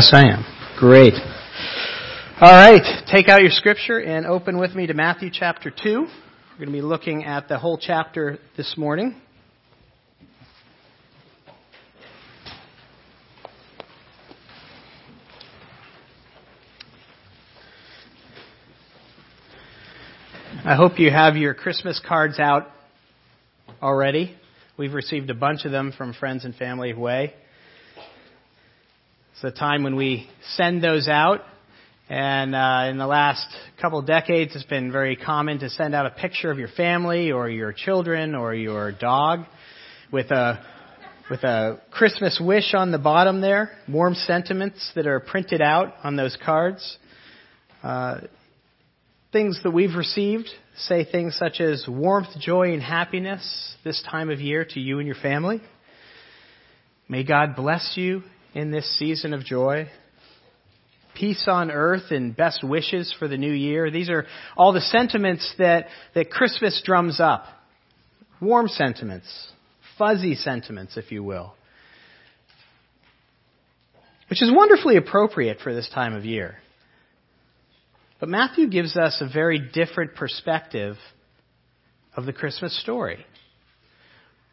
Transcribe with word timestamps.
Yes, 0.00 0.14
I 0.14 0.28
am. 0.30 0.44
Great. 0.78 1.12
All 2.40 2.50
right, 2.50 3.04
take 3.12 3.28
out 3.28 3.42
your 3.42 3.50
scripture 3.50 3.98
and 3.98 4.24
open 4.24 4.56
with 4.56 4.74
me 4.74 4.86
to 4.86 4.94
Matthew 4.94 5.28
chapter 5.30 5.70
2. 5.70 5.76
We're 5.84 6.56
going 6.56 6.68
to 6.68 6.72
be 6.72 6.80
looking 6.80 7.26
at 7.26 7.48
the 7.48 7.58
whole 7.58 7.76
chapter 7.76 8.38
this 8.56 8.78
morning. 8.78 9.14
I 20.64 20.76
hope 20.76 20.98
you 20.98 21.10
have 21.10 21.36
your 21.36 21.52
Christmas 21.52 22.00
cards 22.08 22.38
out 22.38 22.68
already. 23.82 24.34
We've 24.78 24.94
received 24.94 25.28
a 25.28 25.34
bunch 25.34 25.66
of 25.66 25.72
them 25.72 25.92
from 25.92 26.14
friends 26.14 26.46
and 26.46 26.54
family 26.54 26.90
away. 26.92 27.34
It's 29.32 29.44
a 29.44 29.50
time 29.50 29.84
when 29.84 29.96
we 29.96 30.28
send 30.56 30.82
those 30.82 31.08
out. 31.08 31.40
And 32.08 32.54
uh, 32.54 32.88
in 32.90 32.98
the 32.98 33.06
last 33.06 33.46
couple 33.80 34.00
of 34.00 34.06
decades, 34.06 34.54
it's 34.54 34.64
been 34.64 34.92
very 34.92 35.16
common 35.16 35.60
to 35.60 35.70
send 35.70 35.94
out 35.94 36.04
a 36.04 36.10
picture 36.10 36.50
of 36.50 36.58
your 36.58 36.68
family 36.68 37.30
or 37.30 37.48
your 37.48 37.72
children 37.72 38.34
or 38.34 38.54
your 38.54 38.92
dog 38.92 39.46
with 40.12 40.30
a 40.30 40.62
with 41.30 41.44
a 41.44 41.80
Christmas 41.92 42.42
wish 42.44 42.74
on 42.74 42.90
the 42.90 42.98
bottom 42.98 43.40
there, 43.40 43.70
warm 43.88 44.14
sentiments 44.14 44.90
that 44.96 45.06
are 45.06 45.20
printed 45.20 45.62
out 45.62 45.94
on 46.02 46.16
those 46.16 46.36
cards. 46.44 46.98
Uh, 47.84 48.22
things 49.32 49.60
that 49.62 49.70
we've 49.70 49.94
received 49.94 50.48
say 50.76 51.04
things 51.04 51.36
such 51.36 51.60
as 51.60 51.86
warmth, 51.88 52.36
joy, 52.40 52.72
and 52.72 52.82
happiness 52.82 53.76
this 53.84 54.04
time 54.10 54.28
of 54.28 54.40
year 54.40 54.66
to 54.68 54.80
you 54.80 54.98
and 54.98 55.06
your 55.06 55.16
family. 55.16 55.62
May 57.08 57.22
God 57.22 57.54
bless 57.54 57.92
you 57.94 58.24
in 58.54 58.70
this 58.70 58.98
season 58.98 59.32
of 59.32 59.44
joy. 59.44 59.88
Peace 61.14 61.44
on 61.48 61.70
earth 61.70 62.10
and 62.10 62.36
best 62.36 62.62
wishes 62.64 63.14
for 63.18 63.28
the 63.28 63.36
new 63.36 63.52
year. 63.52 63.90
These 63.90 64.08
are 64.08 64.26
all 64.56 64.72
the 64.72 64.80
sentiments 64.80 65.54
that, 65.58 65.86
that 66.14 66.30
Christmas 66.30 66.80
drums 66.84 67.20
up. 67.20 67.44
Warm 68.40 68.68
sentiments, 68.68 69.52
fuzzy 69.98 70.34
sentiments, 70.34 70.96
if 70.96 71.12
you 71.12 71.22
will. 71.22 71.54
Which 74.30 74.42
is 74.42 74.50
wonderfully 74.54 74.96
appropriate 74.96 75.58
for 75.60 75.74
this 75.74 75.90
time 75.92 76.14
of 76.14 76.24
year. 76.24 76.56
But 78.20 78.28
Matthew 78.28 78.68
gives 78.68 78.96
us 78.96 79.20
a 79.20 79.28
very 79.32 79.58
different 79.58 80.14
perspective 80.14 80.96
of 82.16 82.26
the 82.26 82.32
Christmas 82.32 82.78
story. 82.80 83.24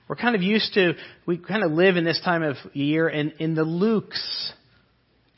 We're 0.07 0.15
kind 0.15 0.35
of 0.35 0.41
used 0.41 0.73
to, 0.75 0.93
we 1.25 1.37
kind 1.37 1.63
of 1.63 1.71
live 1.71 1.97
in 1.97 2.05
this 2.05 2.21
time 2.23 2.43
of 2.43 2.55
year 2.73 3.09
in, 3.09 3.31
in 3.39 3.55
the 3.55 3.63
Luke's 3.63 4.53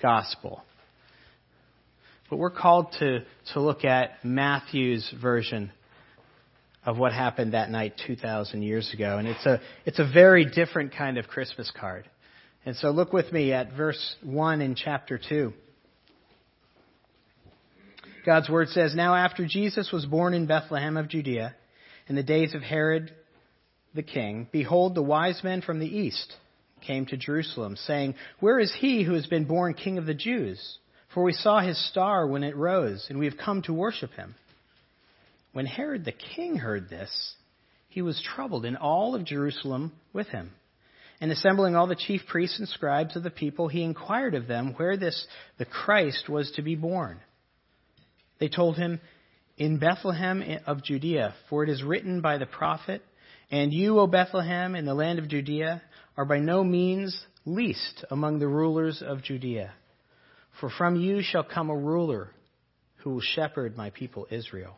gospel. 0.01 0.63
But 2.29 2.37
we're 2.37 2.51
called 2.51 2.95
to, 2.99 3.21
to 3.53 3.61
look 3.61 3.83
at 3.83 4.23
Matthew's 4.23 5.11
version 5.19 5.71
of 6.85 6.97
what 6.97 7.13
happened 7.13 7.53
that 7.53 7.71
night 7.71 7.99
2,000 8.05 8.61
years 8.61 8.93
ago. 8.93 9.17
And 9.17 9.27
it's 9.27 9.45
a, 9.45 9.59
it's 9.85 9.99
a 9.99 10.07
very 10.11 10.45
different 10.45 10.93
kind 10.95 11.17
of 11.17 11.27
Christmas 11.27 11.71
card. 11.77 12.07
And 12.65 12.75
so 12.75 12.91
look 12.91 13.11
with 13.11 13.31
me 13.31 13.51
at 13.51 13.73
verse 13.73 14.15
1 14.23 14.61
in 14.61 14.75
chapter 14.75 15.19
2. 15.29 15.51
God's 18.25 18.49
word 18.49 18.67
says, 18.69 18.93
Now 18.93 19.15
after 19.15 19.47
Jesus 19.47 19.91
was 19.91 20.05
born 20.05 20.35
in 20.35 20.45
Bethlehem 20.45 20.97
of 20.97 21.07
Judea, 21.07 21.55
in 22.07 22.15
the 22.15 22.23
days 22.23 22.53
of 22.53 22.61
Herod 22.61 23.13
the 23.93 24.03
king, 24.03 24.47
behold, 24.51 24.95
the 24.95 25.01
wise 25.01 25.43
men 25.43 25.61
from 25.61 25.79
the 25.79 25.87
east 25.87 26.35
came 26.85 27.05
to 27.07 27.17
Jerusalem, 27.17 27.75
saying, 27.75 28.15
Where 28.39 28.59
is 28.59 28.73
he 28.79 29.03
who 29.03 29.13
has 29.13 29.27
been 29.27 29.45
born 29.45 29.73
king 29.73 29.97
of 29.97 30.05
the 30.05 30.13
Jews? 30.13 30.77
For 31.13 31.23
we 31.23 31.33
saw 31.33 31.59
his 31.59 31.89
star 31.89 32.27
when 32.27 32.43
it 32.43 32.55
rose, 32.55 33.07
and 33.09 33.19
we 33.19 33.25
have 33.25 33.37
come 33.37 33.61
to 33.63 33.73
worship 33.73 34.11
him. 34.11 34.35
When 35.53 35.65
Herod 35.65 36.05
the 36.05 36.11
king 36.11 36.57
heard 36.57 36.89
this, 36.89 37.33
he 37.89 38.01
was 38.01 38.21
troubled, 38.21 38.65
and 38.65 38.77
all 38.77 39.15
of 39.15 39.25
Jerusalem 39.25 39.91
with 40.13 40.27
him. 40.27 40.51
And 41.19 41.31
assembling 41.31 41.75
all 41.75 41.87
the 41.87 41.95
chief 41.95 42.21
priests 42.27 42.59
and 42.59 42.69
scribes 42.69 43.15
of 43.15 43.23
the 43.23 43.31
people, 43.31 43.67
he 43.67 43.83
inquired 43.83 44.35
of 44.35 44.47
them 44.47 44.73
where 44.77 44.95
this 44.95 45.27
the 45.57 45.65
Christ 45.65 46.29
was 46.29 46.51
to 46.51 46.61
be 46.61 46.75
born. 46.75 47.19
They 48.39 48.47
told 48.47 48.77
him, 48.77 49.01
In 49.57 49.79
Bethlehem 49.79 50.43
of 50.65 50.83
Judea, 50.83 51.33
for 51.49 51.63
it 51.63 51.69
is 51.69 51.83
written 51.83 52.21
by 52.21 52.37
the 52.37 52.45
prophet, 52.45 53.01
and 53.51 53.73
you, 53.73 53.99
O 53.99 54.07
Bethlehem, 54.07 54.75
in 54.75 54.85
the 54.85 54.93
land 54.93 55.19
of 55.19 55.27
Judea, 55.27 55.81
are 56.15 56.25
by 56.25 56.39
no 56.39 56.63
means 56.63 57.25
least 57.45 58.05
among 58.11 58.39
the 58.39 58.47
rulers 58.47 59.01
of 59.05 59.23
Judea. 59.23 59.73
For 60.59 60.69
from 60.69 60.95
you 60.95 61.21
shall 61.23 61.43
come 61.43 61.69
a 61.69 61.75
ruler 61.75 62.31
who 62.97 63.11
will 63.11 63.21
shepherd 63.21 63.75
my 63.75 63.89
people 63.89 64.27
Israel. 64.29 64.75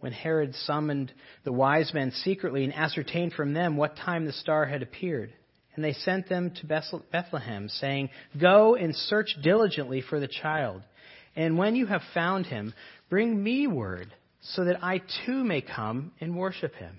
When 0.00 0.12
Herod 0.12 0.54
summoned 0.54 1.12
the 1.44 1.52
wise 1.52 1.94
men 1.94 2.10
secretly 2.10 2.64
and 2.64 2.74
ascertained 2.74 3.34
from 3.34 3.52
them 3.52 3.76
what 3.76 3.96
time 3.96 4.24
the 4.24 4.32
star 4.32 4.66
had 4.66 4.82
appeared, 4.82 5.32
and 5.76 5.84
they 5.84 5.92
sent 5.92 6.28
them 6.28 6.50
to 6.56 7.00
Bethlehem, 7.12 7.68
saying, 7.68 8.10
Go 8.40 8.74
and 8.74 8.96
search 8.96 9.36
diligently 9.42 10.02
for 10.02 10.18
the 10.18 10.28
child, 10.28 10.82
and 11.36 11.56
when 11.56 11.76
you 11.76 11.86
have 11.86 12.02
found 12.14 12.46
him, 12.46 12.74
bring 13.08 13.40
me 13.40 13.68
word, 13.68 14.12
so 14.40 14.64
that 14.64 14.82
I 14.82 15.02
too 15.24 15.44
may 15.44 15.60
come 15.60 16.12
and 16.20 16.36
worship 16.36 16.74
him. 16.74 16.98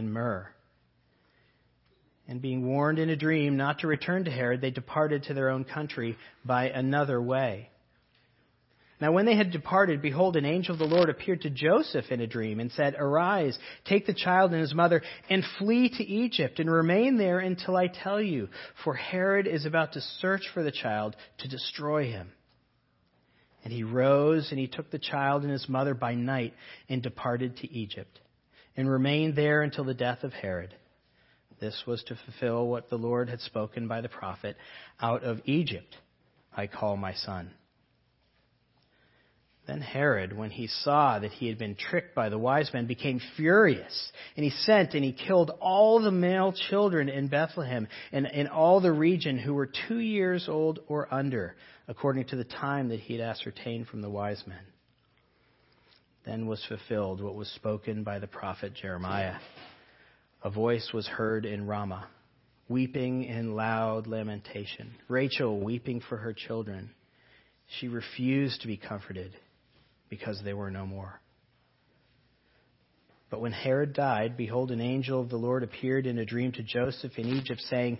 and 0.00 0.12
myrrh. 0.12 0.48
And 2.26 2.40
being 2.40 2.66
warned 2.66 2.98
in 2.98 3.10
a 3.10 3.16
dream 3.16 3.56
not 3.56 3.80
to 3.80 3.86
return 3.86 4.24
to 4.24 4.30
Herod, 4.30 4.60
they 4.60 4.70
departed 4.70 5.24
to 5.24 5.34
their 5.34 5.50
own 5.50 5.64
country 5.64 6.16
by 6.44 6.70
another 6.70 7.20
way. 7.20 7.70
Now, 9.00 9.12
when 9.12 9.24
they 9.24 9.36
had 9.36 9.50
departed, 9.50 10.02
behold, 10.02 10.36
an 10.36 10.44
angel 10.44 10.74
of 10.74 10.78
the 10.78 10.84
Lord 10.84 11.08
appeared 11.08 11.42
to 11.42 11.50
Joseph 11.50 12.10
in 12.10 12.20
a 12.20 12.26
dream 12.26 12.60
and 12.60 12.70
said, 12.72 12.94
Arise, 12.98 13.58
take 13.86 14.06
the 14.06 14.14
child 14.14 14.52
and 14.52 14.60
his 14.60 14.74
mother, 14.74 15.02
and 15.28 15.42
flee 15.58 15.88
to 15.88 16.04
Egypt, 16.04 16.60
and 16.60 16.70
remain 16.70 17.16
there 17.16 17.38
until 17.38 17.76
I 17.76 17.86
tell 17.86 18.20
you, 18.20 18.48
for 18.84 18.94
Herod 18.94 19.46
is 19.46 19.64
about 19.64 19.94
to 19.94 20.02
search 20.20 20.42
for 20.52 20.62
the 20.62 20.70
child 20.72 21.16
to 21.38 21.48
destroy 21.48 22.10
him. 22.10 22.30
And 23.64 23.72
he 23.72 23.84
rose, 23.84 24.48
and 24.50 24.58
he 24.58 24.68
took 24.68 24.90
the 24.90 24.98
child 24.98 25.42
and 25.42 25.50
his 25.50 25.68
mother 25.68 25.94
by 25.94 26.14
night, 26.14 26.54
and 26.88 27.02
departed 27.02 27.56
to 27.58 27.72
Egypt 27.72 28.20
and 28.80 28.90
remained 28.90 29.36
there 29.36 29.62
until 29.62 29.84
the 29.84 29.94
death 29.94 30.24
of 30.24 30.32
Herod. 30.32 30.74
This 31.60 31.84
was 31.86 32.02
to 32.04 32.16
fulfill 32.16 32.66
what 32.66 32.88
the 32.88 32.96
Lord 32.96 33.28
had 33.28 33.40
spoken 33.40 33.86
by 33.86 34.00
the 34.00 34.08
prophet 34.08 34.56
Out 35.00 35.22
of 35.22 35.40
Egypt 35.44 35.94
I 36.56 36.66
call 36.66 36.96
my 36.96 37.12
son. 37.12 37.50
Then 39.66 39.82
Herod, 39.82 40.36
when 40.36 40.50
he 40.50 40.66
saw 40.66 41.18
that 41.18 41.30
he 41.32 41.46
had 41.46 41.58
been 41.58 41.76
tricked 41.76 42.14
by 42.14 42.30
the 42.30 42.38
wise 42.38 42.72
men, 42.72 42.86
became 42.86 43.20
furious. 43.36 44.10
And 44.36 44.42
he 44.42 44.50
sent 44.50 44.94
and 44.94 45.04
he 45.04 45.12
killed 45.12 45.50
all 45.60 46.00
the 46.00 46.10
male 46.10 46.52
children 46.52 47.08
in 47.08 47.28
Bethlehem 47.28 47.86
and 48.10 48.26
in 48.26 48.48
all 48.48 48.80
the 48.80 48.92
region 48.92 49.38
who 49.38 49.54
were 49.54 49.70
two 49.88 49.98
years 49.98 50.48
old 50.48 50.80
or 50.88 51.12
under, 51.12 51.54
according 51.86 52.24
to 52.28 52.36
the 52.36 52.44
time 52.44 52.88
that 52.88 53.00
he 53.00 53.14
had 53.14 53.22
ascertained 53.22 53.88
from 53.88 54.00
the 54.00 54.10
wise 54.10 54.42
men 54.46 54.64
then 56.24 56.46
was 56.46 56.64
fulfilled 56.68 57.22
what 57.22 57.34
was 57.34 57.48
spoken 57.48 58.02
by 58.02 58.18
the 58.18 58.26
prophet 58.26 58.74
Jeremiah. 58.74 59.36
A 60.42 60.50
voice 60.50 60.90
was 60.92 61.06
heard 61.06 61.44
in 61.44 61.66
Ramah, 61.66 62.08
weeping 62.68 63.24
in 63.24 63.54
loud 63.54 64.06
lamentation, 64.06 64.92
Rachel 65.08 65.60
weeping 65.60 66.00
for 66.08 66.16
her 66.16 66.32
children. 66.32 66.90
She 67.78 67.88
refused 67.88 68.62
to 68.62 68.66
be 68.66 68.76
comforted 68.76 69.32
because 70.08 70.40
they 70.44 70.54
were 70.54 70.70
no 70.70 70.86
more. 70.86 71.20
But 73.30 73.40
when 73.40 73.52
Herod 73.52 73.92
died, 73.92 74.36
behold, 74.36 74.72
an 74.72 74.80
angel 74.80 75.20
of 75.20 75.30
the 75.30 75.36
Lord 75.36 75.62
appeared 75.62 76.06
in 76.06 76.18
a 76.18 76.24
dream 76.24 76.50
to 76.52 76.64
Joseph 76.64 77.12
in 77.16 77.28
Egypt, 77.28 77.60
saying, 77.70 77.98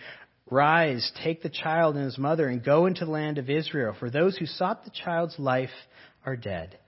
Rise, 0.51 1.09
take 1.23 1.43
the 1.43 1.49
child 1.49 1.95
and 1.95 2.05
his 2.05 2.19
mother, 2.19 2.49
and 2.49 2.65
go 2.65 2.87
into 2.87 3.05
the 3.05 3.11
land 3.13 3.39
of 3.39 3.49
Israel, 3.49 3.95
for 4.01 4.11
those 4.11 4.37
who 4.37 4.47
sought 4.47 4.85
the 4.85 4.91
child's 4.91 5.39
life 5.39 5.71
are 6.27 6.37
dead. 6.37 6.80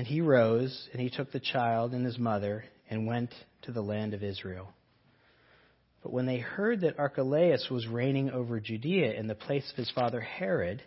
And 0.00 0.06
he 0.06 0.22
rose, 0.22 0.88
and 0.92 1.02
he 1.02 1.10
took 1.10 1.30
the 1.30 1.38
child 1.38 1.92
and 1.92 2.06
his 2.06 2.18
mother, 2.18 2.64
and 2.88 3.06
went 3.06 3.34
to 3.64 3.70
the 3.70 3.82
land 3.82 4.14
of 4.14 4.22
Israel. 4.22 4.72
But 6.02 6.10
when 6.10 6.24
they 6.24 6.38
heard 6.38 6.80
that 6.80 6.98
Archelaus 6.98 7.68
was 7.70 7.86
reigning 7.86 8.30
over 8.30 8.60
Judea 8.60 9.12
in 9.12 9.26
the 9.26 9.34
place 9.34 9.70
of 9.70 9.76
his 9.76 9.90
father 9.90 10.22
Herod, 10.22 10.82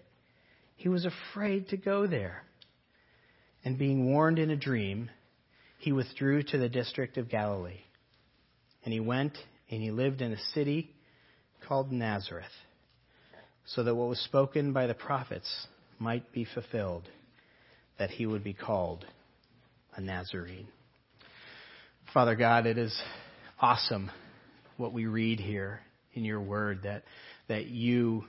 he 0.77 0.89
was 0.89 1.05
afraid 1.05 1.67
to 1.67 1.77
go 1.77 2.07
there. 2.07 2.41
And 3.63 3.77
being 3.77 4.11
warned 4.11 4.39
in 4.39 4.49
a 4.49 4.55
dream, 4.55 5.11
he 5.77 5.91
withdrew 5.91 6.41
to 6.45 6.57
the 6.57 6.67
district 6.67 7.19
of 7.19 7.29
Galilee. 7.29 7.81
And 8.83 8.91
he 8.91 8.99
went 8.99 9.37
and 9.69 9.79
he 9.79 9.91
lived 9.91 10.23
in 10.23 10.33
a 10.33 10.43
city 10.55 10.89
called 11.67 11.91
Nazareth, 11.91 12.45
so 13.67 13.83
that 13.83 13.93
what 13.93 14.09
was 14.09 14.19
spoken 14.21 14.73
by 14.73 14.87
the 14.87 14.95
prophets 14.95 15.67
might 15.99 16.33
be 16.33 16.45
fulfilled, 16.45 17.07
that 17.99 18.09
he 18.09 18.25
would 18.25 18.43
be 18.43 18.53
called 18.53 19.05
a 19.95 20.01
Nazarene. 20.01 20.67
Father 22.13 22.35
God, 22.35 22.65
it 22.65 22.77
is 22.77 22.95
awesome 23.59 24.11
what 24.77 24.93
we 24.93 25.05
read 25.05 25.39
here 25.39 25.79
in 26.13 26.23
your 26.23 26.41
word 26.41 26.81
that, 26.83 27.03
that 27.47 27.67
you 27.67 28.25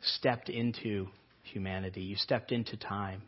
stepped 0.00 0.48
into 0.48 1.08
humanity, 1.42 2.02
you 2.02 2.16
stepped 2.16 2.52
into 2.52 2.76
time. 2.76 3.22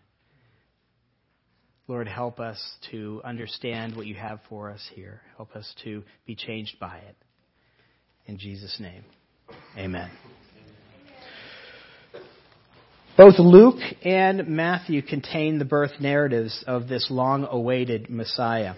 Lord, 1.87 2.07
help 2.07 2.39
us 2.39 2.63
to 2.91 3.23
understand 3.25 3.97
what 3.97 4.07
you 4.07 4.15
have 4.15 4.41
for 4.49 4.71
us 4.71 4.87
here. 4.95 5.23
Help 5.37 5.57
us 5.57 5.73
to 5.85 6.03
be 6.27 6.35
changed 6.35 6.79
by 6.79 6.99
it. 6.99 7.17
In 8.27 8.39
Jesus' 8.39 8.77
name, 8.79 9.05
amen. 9.77 10.11
Both 13.19 13.41
Luke 13.41 13.81
and 14.05 14.47
Matthew 14.47 15.03
contain 15.03 15.59
the 15.59 15.65
birth 15.65 15.91
narratives 15.99 16.63
of 16.69 16.87
this 16.87 17.09
long 17.11 17.49
awaited 17.51 18.09
Messiah. 18.09 18.75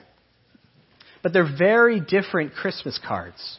But 1.22 1.34
they're 1.34 1.58
very 1.58 2.00
different 2.00 2.54
Christmas 2.54 2.98
cards, 3.06 3.58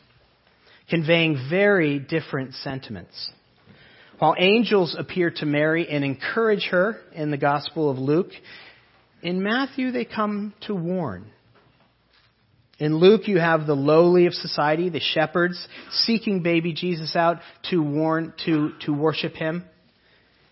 conveying 0.89 1.45
very 1.51 1.99
different 1.99 2.55
sentiments. 2.55 3.29
While 4.17 4.33
angels 4.39 4.95
appear 4.97 5.29
to 5.35 5.45
Mary 5.45 5.87
and 5.87 6.03
encourage 6.03 6.67
her 6.71 6.99
in 7.13 7.29
the 7.29 7.37
Gospel 7.37 7.91
of 7.91 7.99
Luke, 7.99 8.31
in 9.21 9.43
Matthew 9.43 9.91
they 9.91 10.05
come 10.05 10.55
to 10.61 10.73
warn. 10.73 11.27
In 12.79 12.97
Luke, 12.97 13.27
you 13.27 13.37
have 13.37 13.67
the 13.67 13.75
lowly 13.75 14.25
of 14.25 14.33
society, 14.33 14.89
the 14.89 14.99
shepherds, 14.99 15.63
seeking 15.91 16.41
baby 16.41 16.73
Jesus 16.73 17.15
out 17.15 17.37
to 17.69 17.83
warn, 17.83 18.33
to, 18.47 18.71
to 18.87 18.91
worship 18.91 19.35
him. 19.35 19.65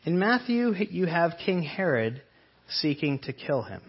In 0.09 0.17
Matthew, 0.17 0.73
you 0.89 1.05
have 1.05 1.35
King 1.45 1.61
Herod 1.61 2.23
seeking 2.67 3.19
to 3.19 3.31
kill 3.31 3.61
him. 3.61 3.83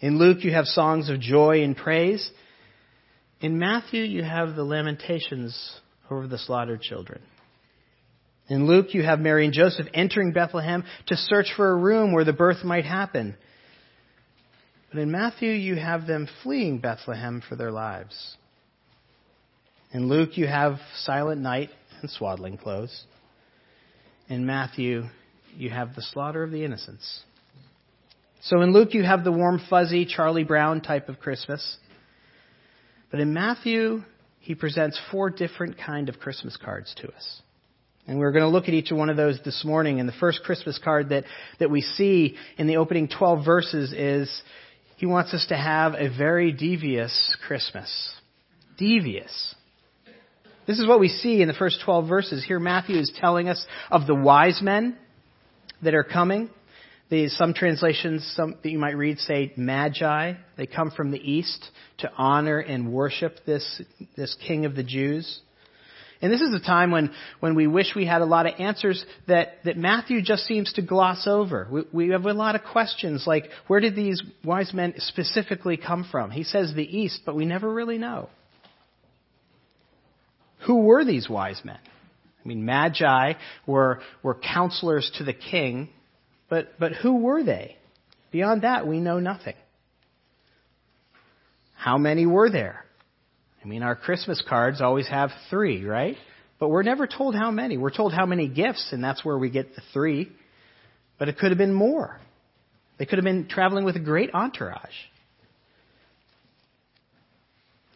In 0.00 0.20
Luke, 0.20 0.44
you 0.44 0.52
have 0.52 0.66
songs 0.66 1.10
of 1.10 1.18
joy 1.18 1.64
and 1.64 1.76
praise. 1.76 2.30
In 3.40 3.58
Matthew, 3.58 4.04
you 4.04 4.22
have 4.22 4.54
the 4.54 4.62
lamentations 4.62 5.80
over 6.08 6.28
the 6.28 6.38
slaughtered 6.38 6.80
children. 6.80 7.20
In 8.46 8.68
Luke, 8.68 8.94
you 8.94 9.02
have 9.02 9.18
Mary 9.18 9.44
and 9.44 9.52
Joseph 9.52 9.88
entering 9.92 10.30
Bethlehem 10.32 10.84
to 11.08 11.16
search 11.16 11.52
for 11.56 11.72
a 11.72 11.76
room 11.76 12.12
where 12.12 12.24
the 12.24 12.32
birth 12.32 12.62
might 12.62 12.84
happen. 12.84 13.36
But 14.92 15.00
in 15.00 15.10
Matthew, 15.10 15.50
you 15.50 15.74
have 15.74 16.06
them 16.06 16.28
fleeing 16.44 16.78
Bethlehem 16.78 17.42
for 17.48 17.56
their 17.56 17.72
lives. 17.72 18.36
In 19.90 20.08
Luke, 20.08 20.38
you 20.38 20.46
have 20.46 20.76
silent 20.98 21.40
night 21.40 21.70
and 22.00 22.08
swaddling 22.08 22.58
clothes 22.58 23.06
in 24.28 24.46
Matthew, 24.46 25.04
you 25.56 25.70
have 25.70 25.94
the 25.94 26.02
slaughter 26.02 26.42
of 26.42 26.50
the 26.50 26.64
innocents. 26.64 27.22
So 28.42 28.60
in 28.60 28.72
Luke, 28.72 28.94
you 28.94 29.02
have 29.02 29.24
the 29.24 29.32
warm, 29.32 29.60
fuzzy 29.70 30.06
Charlie 30.06 30.44
Brown 30.44 30.80
type 30.80 31.08
of 31.08 31.18
Christmas. 31.18 31.78
But 33.10 33.20
in 33.20 33.32
Matthew, 33.32 34.02
he 34.40 34.54
presents 34.54 35.00
four 35.10 35.30
different 35.30 35.76
kind 35.78 36.08
of 36.08 36.18
Christmas 36.18 36.56
cards 36.56 36.94
to 37.02 37.08
us. 37.08 37.42
And 38.06 38.18
we're 38.18 38.30
going 38.30 38.44
to 38.44 38.48
look 38.48 38.68
at 38.68 38.74
each 38.74 38.92
one 38.92 39.10
of 39.10 39.16
those 39.16 39.40
this 39.44 39.64
morning. 39.64 39.98
And 39.98 40.08
the 40.08 40.14
first 40.20 40.42
Christmas 40.44 40.78
card 40.82 41.08
that, 41.08 41.24
that 41.58 41.70
we 41.70 41.80
see 41.80 42.36
in 42.56 42.68
the 42.68 42.76
opening 42.76 43.08
12 43.08 43.44
verses 43.44 43.92
is 43.92 44.30
he 44.96 45.06
wants 45.06 45.34
us 45.34 45.46
to 45.48 45.56
have 45.56 45.94
a 45.94 46.08
very 46.08 46.52
devious 46.52 47.36
Christmas. 47.46 48.12
Devious. 48.78 49.54
This 50.66 50.78
is 50.80 50.86
what 50.86 50.98
we 50.98 51.08
see 51.08 51.42
in 51.42 51.48
the 51.48 51.54
first 51.54 51.80
12 51.84 52.08
verses. 52.08 52.44
Here 52.44 52.58
Matthew 52.58 52.98
is 52.98 53.12
telling 53.20 53.48
us 53.48 53.64
of 53.90 54.06
the 54.06 54.14
wise 54.14 54.60
men 54.60 54.96
that 55.82 55.94
are 55.94 56.04
coming. 56.04 56.50
Some 57.28 57.54
translations 57.54 58.32
some, 58.34 58.56
that 58.64 58.68
you 58.68 58.78
might 58.80 58.96
read 58.96 59.20
say 59.20 59.52
magi. 59.56 60.32
They 60.56 60.66
come 60.66 60.90
from 60.90 61.12
the 61.12 61.20
east 61.20 61.70
to 61.98 62.10
honor 62.16 62.58
and 62.58 62.92
worship 62.92 63.44
this, 63.46 63.80
this 64.16 64.36
king 64.46 64.64
of 64.64 64.74
the 64.74 64.82
Jews. 64.82 65.40
And 66.20 66.32
this 66.32 66.40
is 66.40 66.52
a 66.52 66.64
time 66.64 66.90
when, 66.90 67.12
when 67.38 67.54
we 67.54 67.68
wish 67.68 67.94
we 67.94 68.06
had 68.06 68.22
a 68.22 68.24
lot 68.24 68.46
of 68.46 68.54
answers 68.58 69.04
that, 69.28 69.58
that 69.64 69.76
Matthew 69.76 70.20
just 70.20 70.46
seems 70.46 70.72
to 70.72 70.82
gloss 70.82 71.28
over. 71.28 71.68
We, 71.70 71.82
we 71.92 72.08
have 72.08 72.24
a 72.24 72.32
lot 72.32 72.56
of 72.56 72.62
questions 72.64 73.24
like, 73.24 73.44
where 73.68 73.78
did 73.80 73.94
these 73.94 74.20
wise 74.42 74.72
men 74.72 74.94
specifically 74.96 75.76
come 75.76 76.08
from? 76.10 76.32
He 76.32 76.42
says 76.42 76.72
the 76.74 76.82
east, 76.82 77.20
but 77.24 77.36
we 77.36 77.44
never 77.44 77.72
really 77.72 77.98
know. 77.98 78.30
Who 80.66 80.80
were 80.80 81.04
these 81.04 81.28
wise 81.28 81.60
men? 81.64 81.78
I 82.44 82.48
mean, 82.48 82.64
magi 82.64 83.34
were, 83.66 84.00
were 84.22 84.34
counselors 84.34 85.10
to 85.18 85.24
the 85.24 85.32
king, 85.32 85.88
but, 86.48 86.78
but 86.78 86.92
who 86.92 87.16
were 87.16 87.42
they? 87.42 87.76
Beyond 88.30 88.62
that, 88.62 88.86
we 88.86 89.00
know 89.00 89.18
nothing. 89.18 89.54
How 91.74 91.98
many 91.98 92.26
were 92.26 92.50
there? 92.50 92.84
I 93.64 93.68
mean, 93.68 93.82
our 93.82 93.96
Christmas 93.96 94.42
cards 94.48 94.80
always 94.80 95.08
have 95.08 95.30
three, 95.50 95.84
right? 95.84 96.16
But 96.58 96.68
we're 96.68 96.82
never 96.82 97.06
told 97.06 97.34
how 97.34 97.50
many. 97.50 97.76
We're 97.76 97.90
told 97.90 98.12
how 98.12 98.26
many 98.26 98.48
gifts, 98.48 98.90
and 98.92 99.02
that's 99.02 99.24
where 99.24 99.36
we 99.36 99.50
get 99.50 99.74
the 99.74 99.82
three. 99.92 100.30
But 101.18 101.28
it 101.28 101.38
could 101.38 101.50
have 101.50 101.58
been 101.58 101.74
more. 101.74 102.18
They 102.98 103.06
could 103.06 103.18
have 103.18 103.24
been 103.24 103.48
traveling 103.48 103.84
with 103.84 103.96
a 103.96 104.00
great 104.00 104.32
entourage. 104.32 104.94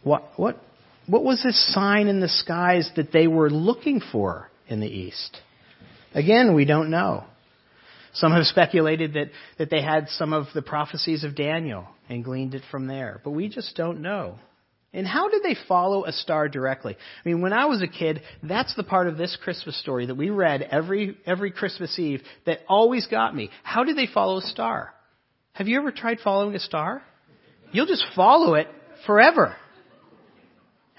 What, 0.03 0.25
what, 0.37 0.61
what 1.07 1.25
was 1.25 1.43
this 1.43 1.73
sign 1.75 2.07
in 2.07 2.21
the 2.21 2.29
skies 2.29 2.91
that 2.97 3.13
they 3.13 3.27
were 3.27 3.51
looking 3.51 4.01
for 4.13 4.51
in 4.69 4.81
the 4.81 4.87
east? 4.87 5.39
Again, 6.15 6.55
we 6.55 6.65
don't 6.65 6.91
know. 6.91 7.25
Some 8.15 8.33
have 8.33 8.45
speculated 8.47 9.15
that, 9.15 9.31
that 9.59 9.71
they 9.71 9.83
had 9.83 10.09
some 10.09 10.33
of 10.33 10.47
the 10.55 10.63
prophecies 10.63 11.23
of 11.23 11.37
Daniel 11.37 11.87
and 12.09 12.25
gleaned 12.25 12.55
it 12.55 12.63
from 12.71 12.87
there, 12.87 13.21
but 13.23 13.31
we 13.31 13.49
just 13.49 13.77
don't 13.77 14.03
know. 14.03 14.37
And 14.93 15.07
how 15.07 15.29
did 15.29 15.45
they 15.45 15.57
follow 15.69 16.05
a 16.05 16.13
star 16.13 16.49
directly? 16.49 16.95
I 16.95 17.29
mean, 17.29 17.41
when 17.41 17.53
I 17.53 17.67
was 17.67 17.81
a 17.81 17.87
kid, 17.87 18.23
that's 18.43 18.75
the 18.75 18.83
part 18.83 19.07
of 19.07 19.17
this 19.17 19.39
Christmas 19.41 19.79
story 19.81 20.07
that 20.07 20.17
we 20.17 20.31
read 20.31 20.63
every, 20.63 21.17
every 21.25 21.53
Christmas 21.53 21.97
Eve 21.97 22.23
that 22.45 22.61
always 22.69 23.07
got 23.07 23.35
me. 23.35 23.51
How 23.63 23.85
did 23.85 23.97
they 23.97 24.09
follow 24.13 24.39
a 24.39 24.43
star? 24.43 24.93
Have 25.53 25.69
you 25.69 25.79
ever 25.79 25.93
tried 25.93 26.19
following 26.19 26.57
a 26.57 26.61
star? 26.61 27.03
You'll 27.71 27.87
just 27.87 28.05
follow 28.17 28.55
it 28.55 28.67
forever. 29.07 29.55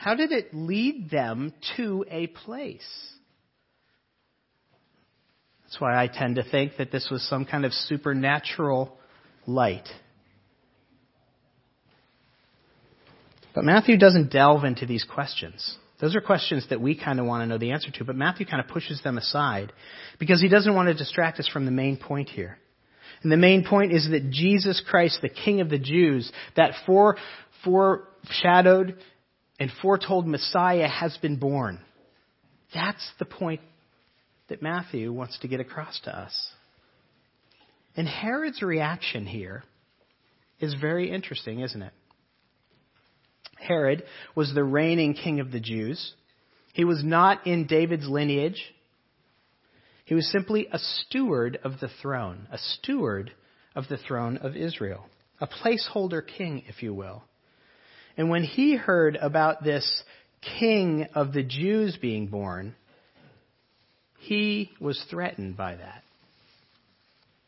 How 0.01 0.15
did 0.15 0.31
it 0.31 0.51
lead 0.51 1.11
them 1.11 1.53
to 1.77 2.03
a 2.09 2.25
place? 2.25 2.81
That's 5.61 5.79
why 5.79 5.95
I 5.95 6.07
tend 6.07 6.37
to 6.37 6.43
think 6.43 6.77
that 6.79 6.91
this 6.91 7.09
was 7.11 7.21
some 7.29 7.45
kind 7.45 7.65
of 7.65 7.71
supernatural 7.71 8.97
light. 9.45 9.87
But 13.53 13.63
Matthew 13.63 13.99
doesn't 13.99 14.31
delve 14.31 14.63
into 14.63 14.87
these 14.87 15.03
questions. 15.03 15.77
Those 15.99 16.15
are 16.15 16.21
questions 16.21 16.65
that 16.71 16.81
we 16.81 16.99
kind 16.99 17.19
of 17.19 17.27
want 17.27 17.43
to 17.43 17.45
know 17.45 17.59
the 17.59 17.69
answer 17.69 17.91
to, 17.91 18.03
but 18.03 18.15
Matthew 18.15 18.47
kind 18.47 18.59
of 18.59 18.71
pushes 18.71 19.03
them 19.03 19.19
aside 19.19 19.71
because 20.17 20.41
he 20.41 20.49
doesn't 20.49 20.73
want 20.73 20.87
to 20.87 20.95
distract 20.95 21.39
us 21.39 21.47
from 21.47 21.65
the 21.65 21.71
main 21.71 21.95
point 21.97 22.29
here. 22.29 22.57
And 23.21 23.31
the 23.31 23.37
main 23.37 23.63
point 23.63 23.93
is 23.93 24.09
that 24.09 24.31
Jesus 24.31 24.81
Christ, 24.89 25.19
the 25.21 25.29
King 25.29 25.61
of 25.61 25.69
the 25.69 25.77
Jews, 25.77 26.31
that 26.55 26.73
foreshadowed 27.63 28.97
and 29.61 29.69
foretold 29.79 30.25
Messiah 30.25 30.87
has 30.87 31.15
been 31.17 31.35
born. 31.35 31.79
That's 32.73 33.07
the 33.19 33.25
point 33.25 33.61
that 34.49 34.63
Matthew 34.63 35.13
wants 35.13 35.37
to 35.41 35.47
get 35.47 35.59
across 35.59 35.99
to 36.05 36.17
us. 36.17 36.51
And 37.95 38.07
Herod's 38.07 38.63
reaction 38.63 39.27
here 39.27 39.63
is 40.59 40.73
very 40.81 41.11
interesting, 41.11 41.59
isn't 41.59 41.79
it? 41.79 41.93
Herod 43.55 44.01
was 44.33 44.51
the 44.51 44.63
reigning 44.63 45.13
king 45.13 45.39
of 45.39 45.51
the 45.51 45.59
Jews. 45.59 46.11
He 46.73 46.83
was 46.83 47.03
not 47.03 47.45
in 47.45 47.67
David's 47.67 48.07
lineage. 48.07 48.73
He 50.05 50.15
was 50.15 50.27
simply 50.31 50.69
a 50.71 50.79
steward 50.79 51.59
of 51.63 51.79
the 51.79 51.89
throne, 52.01 52.47
a 52.51 52.57
steward 52.57 53.31
of 53.75 53.87
the 53.89 53.97
throne 53.97 54.37
of 54.37 54.55
Israel, 54.55 55.05
a 55.39 55.45
placeholder 55.45 56.25
king, 56.25 56.63
if 56.67 56.81
you 56.81 56.95
will. 56.95 57.21
And 58.17 58.29
when 58.29 58.43
he 58.43 58.75
heard 58.75 59.15
about 59.15 59.63
this 59.63 60.03
king 60.59 61.07
of 61.15 61.33
the 61.33 61.43
Jews 61.43 61.97
being 62.01 62.27
born, 62.27 62.75
he 64.19 64.71
was 64.79 65.03
threatened 65.09 65.57
by 65.57 65.75
that. 65.75 66.03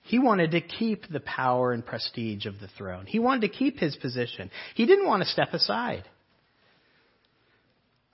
He 0.03 0.19
wanted 0.19 0.51
to 0.51 0.61
keep 0.61 1.07
the 1.07 1.21
power 1.21 1.71
and 1.71 1.85
prestige 1.85 2.45
of 2.45 2.59
the 2.59 2.67
throne. 2.77 3.05
He 3.05 3.19
wanted 3.19 3.41
to 3.41 3.57
keep 3.57 3.79
his 3.79 3.95
position. 3.95 4.51
He 4.75 4.85
didn't 4.85 5.07
want 5.07 5.23
to 5.23 5.29
step 5.29 5.53
aside. 5.53 6.03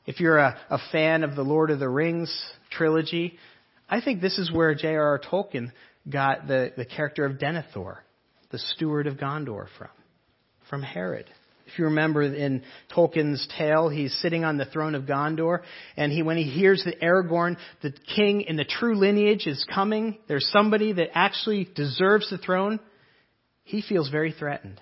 If 0.06 0.20
you're 0.20 0.38
a, 0.38 0.58
a 0.70 0.80
fan 0.92 1.24
of 1.24 1.36
the 1.36 1.44
Lord 1.44 1.72
of 1.72 1.80
the 1.80 1.90
Rings 1.90 2.34
trilogy, 2.72 3.38
I 3.90 4.02
think 4.02 4.22
this 4.22 4.38
is 4.38 4.52
where 4.52 4.76
J.R.R. 4.76 5.20
Tolkien 5.20 5.72
got 6.10 6.48
the, 6.48 6.72
the 6.78 6.86
character 6.86 7.26
of 7.26 7.38
Denethor, 7.38 7.98
the 8.52 8.60
steward 8.60 9.08
of 9.08 9.18
Gondor, 9.18 9.68
from, 9.78 9.90
from 10.70 10.82
Herod. 10.84 11.26
If 11.72 11.78
you 11.78 11.86
remember 11.86 12.24
in 12.24 12.64
Tolkien's 12.96 13.48
tale, 13.56 13.90
he's 13.90 14.14
sitting 14.22 14.44
on 14.44 14.58
the 14.58 14.66
throne 14.66 14.96
of 14.96 15.04
Gondor, 15.04 15.60
and 15.96 16.12
he, 16.12 16.24
when 16.24 16.38
he 16.38 16.44
hears 16.44 16.84
that 16.86 17.00
Aragorn, 17.00 17.58
the 17.84 17.94
king 18.16 18.42
in 18.42 18.56
the 18.56 18.66
true 18.66 18.98
lineage, 18.98 19.46
is 19.46 19.66
coming, 19.72 20.18
there's 20.28 20.50
somebody 20.52 20.94
that 20.94 21.10
actually 21.14 21.70
deserves 21.76 22.30
the 22.30 22.40
throne, 22.40 22.80
he 23.64 23.84
feels 23.84 24.10
very 24.10 24.32
threatened. 24.32 24.82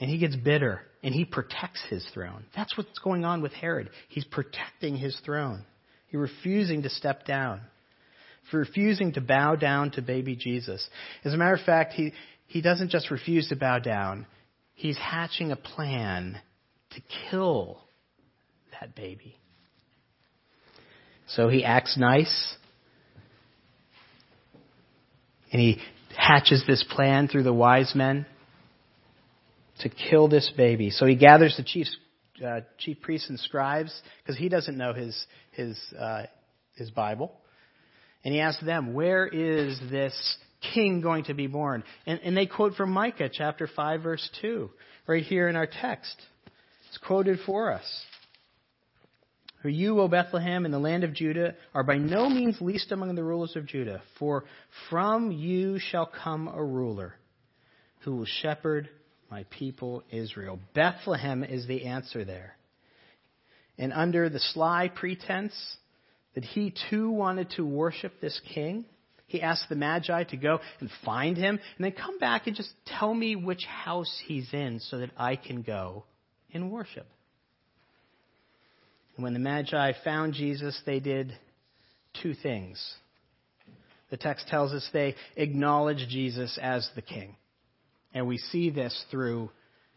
And 0.00 0.10
he 0.10 0.18
gets 0.18 0.34
bitter, 0.34 0.80
and 1.02 1.14
he 1.14 1.26
protects 1.26 1.84
his 1.90 2.04
throne. 2.14 2.44
That's 2.56 2.76
what's 2.76 2.98
going 3.00 3.24
on 3.24 3.42
with 3.42 3.52
Herod. 3.52 3.90
He's 4.08 4.24
protecting 4.24 4.96
his 4.96 5.16
throne. 5.24 5.64
He's 6.06 6.18
refusing 6.18 6.82
to 6.82 6.90
step 6.90 7.26
down, 7.26 7.60
for 8.50 8.58
refusing 8.58 9.12
to 9.12 9.20
bow 9.20 9.56
down 9.56 9.90
to 9.92 10.02
baby 10.02 10.36
Jesus. 10.36 10.88
As 11.22 11.34
a 11.34 11.36
matter 11.36 11.54
of 11.54 11.64
fact, 11.66 11.92
he, 11.92 12.12
he 12.46 12.62
doesn't 12.62 12.90
just 12.90 13.10
refuse 13.10 13.48
to 13.48 13.56
bow 13.56 13.78
down, 13.78 14.26
He's 14.74 14.98
hatching 14.98 15.52
a 15.52 15.56
plan 15.56 16.40
to 16.90 17.00
kill 17.30 17.80
that 18.72 18.94
baby. 18.94 19.38
So 21.28 21.48
he 21.48 21.64
acts 21.64 21.96
nice. 21.96 22.56
And 25.52 25.60
he 25.60 25.80
hatches 26.16 26.64
this 26.66 26.84
plan 26.90 27.28
through 27.28 27.44
the 27.44 27.52
wise 27.52 27.94
men 27.94 28.26
to 29.80 29.88
kill 29.88 30.28
this 30.28 30.52
baby. 30.56 30.90
So 30.90 31.06
he 31.06 31.14
gathers 31.14 31.56
the 31.56 31.62
chief, 31.62 31.86
uh, 32.44 32.60
chief 32.78 33.00
priests 33.00 33.28
and 33.28 33.38
scribes 33.38 33.94
because 34.22 34.36
he 34.36 34.48
doesn't 34.48 34.76
know 34.76 34.92
his 34.92 35.26
his 35.52 35.78
uh, 35.98 36.24
his 36.76 36.90
Bible, 36.90 37.32
and 38.24 38.34
he 38.34 38.40
asks 38.40 38.62
them, 38.64 38.94
"Where 38.94 39.26
is 39.26 39.78
this 39.90 40.38
king 40.72 41.00
going 41.00 41.24
to 41.24 41.34
be 41.34 41.46
born. 41.46 41.84
And, 42.06 42.20
and 42.22 42.36
they 42.36 42.46
quote 42.46 42.74
from 42.74 42.90
Micah 42.90 43.30
chapter 43.32 43.68
5 43.74 44.02
verse 44.02 44.30
2, 44.40 44.70
right 45.06 45.22
here 45.22 45.48
in 45.48 45.56
our 45.56 45.66
text. 45.66 46.16
It's 46.88 46.98
quoted 46.98 47.38
for 47.44 47.72
us. 47.72 47.84
For 49.62 49.70
you, 49.70 49.98
O 50.00 50.08
Bethlehem, 50.08 50.66
in 50.66 50.72
the 50.72 50.78
land 50.78 51.04
of 51.04 51.14
Judah, 51.14 51.54
are 51.74 51.82
by 51.82 51.96
no 51.96 52.28
means 52.28 52.60
least 52.60 52.92
among 52.92 53.14
the 53.14 53.24
rulers 53.24 53.56
of 53.56 53.64
Judah, 53.64 54.02
for 54.18 54.44
from 54.90 55.32
you 55.32 55.78
shall 55.78 56.04
come 56.04 56.48
a 56.48 56.62
ruler 56.62 57.14
who 58.00 58.16
will 58.16 58.26
shepherd 58.26 58.90
my 59.30 59.46
people 59.50 60.02
Israel. 60.10 60.58
Bethlehem 60.74 61.42
is 61.42 61.66
the 61.66 61.86
answer 61.86 62.26
there. 62.26 62.56
And 63.78 63.92
under 63.92 64.28
the 64.28 64.38
sly 64.38 64.90
pretense 64.94 65.54
that 66.34 66.44
he 66.44 66.74
too 66.90 67.10
wanted 67.10 67.50
to 67.56 67.64
worship 67.64 68.20
this 68.20 68.38
king, 68.54 68.84
he 69.26 69.40
asked 69.40 69.68
the 69.68 69.76
Magi 69.76 70.24
to 70.24 70.36
go 70.36 70.60
and 70.80 70.90
find 71.04 71.36
him 71.36 71.58
and 71.76 71.84
then 71.84 71.92
come 71.92 72.18
back 72.18 72.46
and 72.46 72.54
just 72.54 72.72
tell 72.86 73.12
me 73.12 73.36
which 73.36 73.64
house 73.64 74.22
he's 74.26 74.48
in 74.52 74.80
so 74.80 74.98
that 74.98 75.10
I 75.16 75.36
can 75.36 75.62
go 75.62 76.04
and 76.52 76.70
worship. 76.70 77.06
And 79.16 79.24
when 79.24 79.32
the 79.32 79.40
Magi 79.40 79.92
found 80.04 80.34
Jesus, 80.34 80.80
they 80.84 81.00
did 81.00 81.32
two 82.22 82.34
things. 82.34 82.82
The 84.10 84.16
text 84.16 84.46
tells 84.48 84.72
us 84.72 84.88
they 84.92 85.14
acknowledged 85.36 86.08
Jesus 86.08 86.58
as 86.60 86.88
the 86.94 87.02
king. 87.02 87.36
And 88.12 88.28
we 88.28 88.38
see 88.38 88.70
this 88.70 89.04
through 89.10 89.50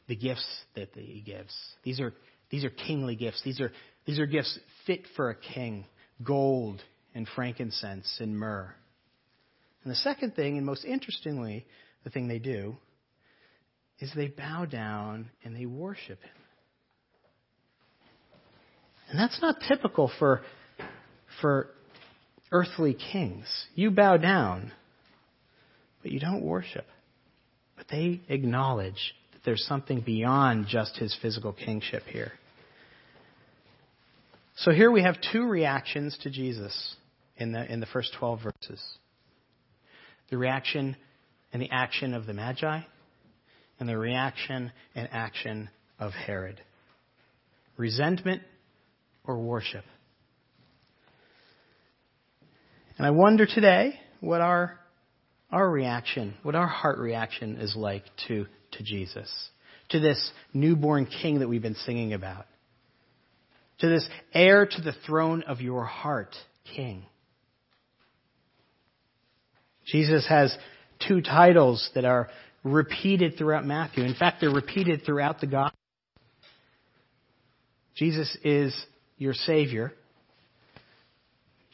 the 0.07 0.15
gifts 0.15 0.47
that 0.75 0.89
he 0.95 1.21
gives. 1.21 1.53
These 1.83 1.99
are, 1.99 2.13
these 2.49 2.63
are 2.63 2.69
kingly 2.69 3.15
gifts. 3.15 3.41
These 3.43 3.59
are, 3.59 3.71
these 4.05 4.19
are 4.19 4.25
gifts 4.25 4.57
fit 4.85 5.01
for 5.15 5.29
a 5.29 5.35
king 5.35 5.85
gold 6.23 6.81
and 7.13 7.27
frankincense 7.35 8.17
and 8.19 8.37
myrrh. 8.37 8.73
And 9.87 9.93
the 9.93 9.99
second 9.99 10.35
thing, 10.35 10.57
and 10.57 10.65
most 10.65 10.83
interestingly, 10.83 11.65
the 12.03 12.09
thing 12.09 12.27
they 12.27 12.39
do, 12.39 12.75
is 13.99 14.11
they 14.13 14.27
bow 14.27 14.65
down 14.65 15.29
and 15.45 15.55
they 15.55 15.65
worship 15.65 16.21
Him. 16.21 16.29
And 19.09 19.17
that's 19.17 19.41
not 19.41 19.55
typical 19.65 20.11
for, 20.19 20.41
for 21.39 21.69
earthly 22.51 22.97
kings. 23.13 23.45
You 23.75 23.89
bow 23.89 24.17
down, 24.17 24.73
but 26.01 26.11
you 26.11 26.19
don't 26.19 26.43
worship. 26.43 26.85
But 27.77 27.85
they 27.89 28.19
acknowledge 28.27 29.15
that 29.31 29.45
there's 29.45 29.63
something 29.67 30.01
beyond 30.01 30.67
just 30.67 30.97
his 30.97 31.15
physical 31.21 31.53
kingship 31.53 32.03
here. 32.07 32.33
So 34.57 34.71
here 34.71 34.91
we 34.91 35.03
have 35.03 35.15
two 35.31 35.47
reactions 35.47 36.17
to 36.23 36.29
Jesus 36.29 36.97
in 37.37 37.53
the, 37.53 37.71
in 37.71 37.79
the 37.79 37.85
first 37.85 38.13
12 38.19 38.41
verses 38.43 38.83
the 40.29 40.37
reaction 40.37 40.95
and 41.53 41.61
the 41.61 41.69
action 41.71 42.13
of 42.13 42.25
the 42.25 42.33
Magi, 42.33 42.81
and 43.79 43.87
the 43.87 43.97
reaction 43.97 44.71
and 44.95 45.07
action 45.11 45.69
of 45.99 46.11
Herod. 46.11 46.61
Resentment 47.77 48.41
or 49.23 49.39
worship. 49.39 49.85
And 52.97 53.05
I 53.05 53.11
wonder 53.11 53.45
today 53.45 53.99
what 54.19 54.41
our, 54.41 54.79
our 55.51 55.69
reaction, 55.69 56.33
what 56.41 56.55
our 56.55 56.67
heart 56.67 56.97
reaction 56.97 57.57
is 57.57 57.75
like 57.75 58.03
to, 58.27 58.47
to 58.71 58.83
Jesus, 58.83 59.31
to 59.89 59.99
this 59.99 60.31
newborn 60.53 61.05
king 61.05 61.39
that 61.39 61.47
we've 61.47 61.61
been 61.61 61.75
singing 61.75 62.13
about, 62.13 62.47
to 63.79 63.87
this 63.87 64.07
heir 64.33 64.65
to 64.65 64.81
the 64.81 64.93
throne 65.05 65.43
of 65.43 65.61
your 65.61 65.85
heart 65.85 66.35
king. 66.75 67.05
Jesus 69.87 70.27
has 70.27 70.55
two 71.07 71.21
titles 71.21 71.89
that 71.95 72.05
are 72.05 72.29
repeated 72.63 73.37
throughout 73.37 73.65
Matthew. 73.65 74.03
In 74.03 74.15
fact, 74.15 74.41
they're 74.41 74.49
repeated 74.49 75.03
throughout 75.05 75.39
the 75.39 75.47
gospel. 75.47 75.77
Jesus 77.95 78.37
is 78.43 78.75
your 79.17 79.33
Savior, 79.33 79.91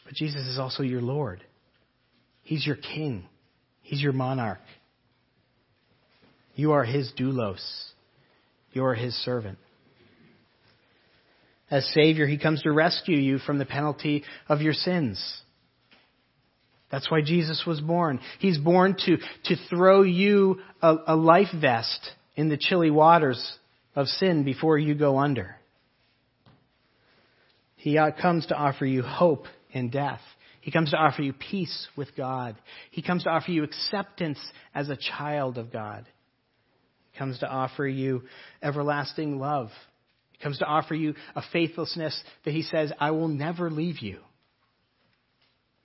but 0.06 0.14
Jesus 0.14 0.46
is 0.48 0.58
also 0.58 0.84
your 0.84 1.02
Lord. 1.02 1.44
He's 2.44 2.66
your 2.66 2.76
King. 2.76 3.26
He's 3.82 4.02
your 4.02 4.14
monarch. 4.14 4.60
You 6.56 6.74
are 6.74 6.86
His 6.86 7.12
doulos. 7.20 7.62
You 8.72 8.86
are 8.86 8.94
His 8.94 9.14
servant. 9.26 9.58
As 11.70 11.86
Savior, 11.94 12.28
He 12.28 12.38
comes 12.38 12.62
to 12.62 12.72
rescue 12.72 13.18
you 13.18 13.40
from 13.40 13.58
the 13.58 13.66
penalty 13.66 14.24
of 14.48 14.62
your 14.62 14.74
sins. 14.74 15.42
That's 16.94 17.10
why 17.10 17.22
Jesus 17.22 17.64
was 17.66 17.82
born. 17.82 18.20
He's 18.38 18.60
born 18.60 18.96
to, 19.08 19.18
to 19.46 19.56
throw 19.68 20.04
you 20.04 20.60
a, 20.80 20.96
a 21.08 21.16
life 21.16 21.48
vest 21.60 22.00
in 22.36 22.50
the 22.50 22.58
chilly 22.58 22.92
waters 22.92 23.58
of 23.96 24.06
sin 24.06 24.44
before 24.44 24.78
you 24.78 24.94
go 24.94 25.18
under. 25.18 25.56
He 27.78 27.98
uh, 27.98 28.12
comes 28.12 28.46
to 28.46 28.56
offer 28.56 28.86
you 28.86 29.02
hope 29.02 29.46
in 29.72 29.90
death. 29.90 30.20
He 30.62 30.70
comes 30.70 30.92
to 30.92 30.98
offer 30.98 31.24
you 31.24 31.34
peace 31.34 31.88
with 31.98 32.16
God. 32.16 32.58
He 32.92 33.02
comes 33.02 33.24
to 33.24 33.32
offer 33.32 33.50
you 33.50 33.64
acceptance 33.64 34.38
as 34.76 34.90
a 34.90 34.98
child 35.18 35.58
of 35.58 35.74
God. 35.74 36.06
He 37.12 37.18
comes 37.18 37.40
to 37.40 37.50
offer 37.50 37.88
you 37.88 38.22
everlasting 38.62 39.40
love. 39.40 39.70
He 40.34 40.44
comes 40.44 40.60
to 40.60 40.66
offer 40.66 40.94
you 40.94 41.16
a 41.36 41.42
faithlessness 41.52 42.24
that 42.46 42.54
He 42.54 42.62
says, 42.62 42.94
I 43.00 43.10
will 43.10 43.30
never 43.30 43.72
leave 43.72 43.98
you 43.98 44.20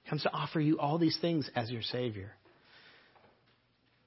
comes 0.09 0.23
to 0.23 0.33
offer 0.33 0.61
you 0.61 0.79
all 0.79 0.99
these 0.99 1.19
things 1.21 1.49
as 1.55 1.71
your 1.71 1.83
Savior. 1.83 2.33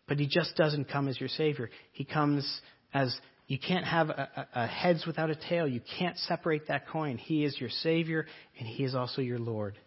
But 0.07 0.19
He 0.19 0.27
just 0.27 0.55
doesn't 0.55 0.89
come 0.89 1.07
as 1.07 1.19
your 1.19 1.29
Savior. 1.29 1.69
He 1.93 2.03
comes 2.03 2.61
as 2.93 3.15
you 3.47 3.59
can't 3.59 3.85
have 3.85 4.09
a, 4.09 4.29
a, 4.35 4.63
a 4.63 4.67
heads 4.67 5.05
without 5.05 5.29
a 5.29 5.35
tail. 5.35 5.67
You 5.67 5.81
can't 5.99 6.17
separate 6.17 6.67
that 6.67 6.87
coin. 6.87 7.17
He 7.17 7.43
is 7.43 7.59
your 7.59 7.69
Savior, 7.69 8.25
and 8.57 8.67
He 8.67 8.83
is 8.83 8.95
also 8.95 9.21
your 9.21 9.39
Lord. 9.39 9.77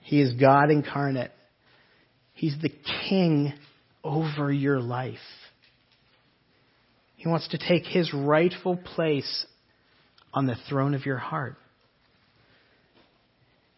He 0.00 0.20
is 0.20 0.34
God 0.34 0.70
incarnate. 0.70 1.30
He's 2.32 2.56
the 2.60 2.72
King 3.08 3.52
over 4.02 4.50
your 4.50 4.80
life. 4.80 5.18
He 7.16 7.28
wants 7.28 7.48
to 7.48 7.58
take 7.58 7.84
His 7.84 8.12
rightful 8.12 8.76
place 8.76 9.46
on 10.32 10.46
the 10.46 10.56
throne 10.68 10.94
of 10.94 11.04
your 11.06 11.18
heart. 11.18 11.56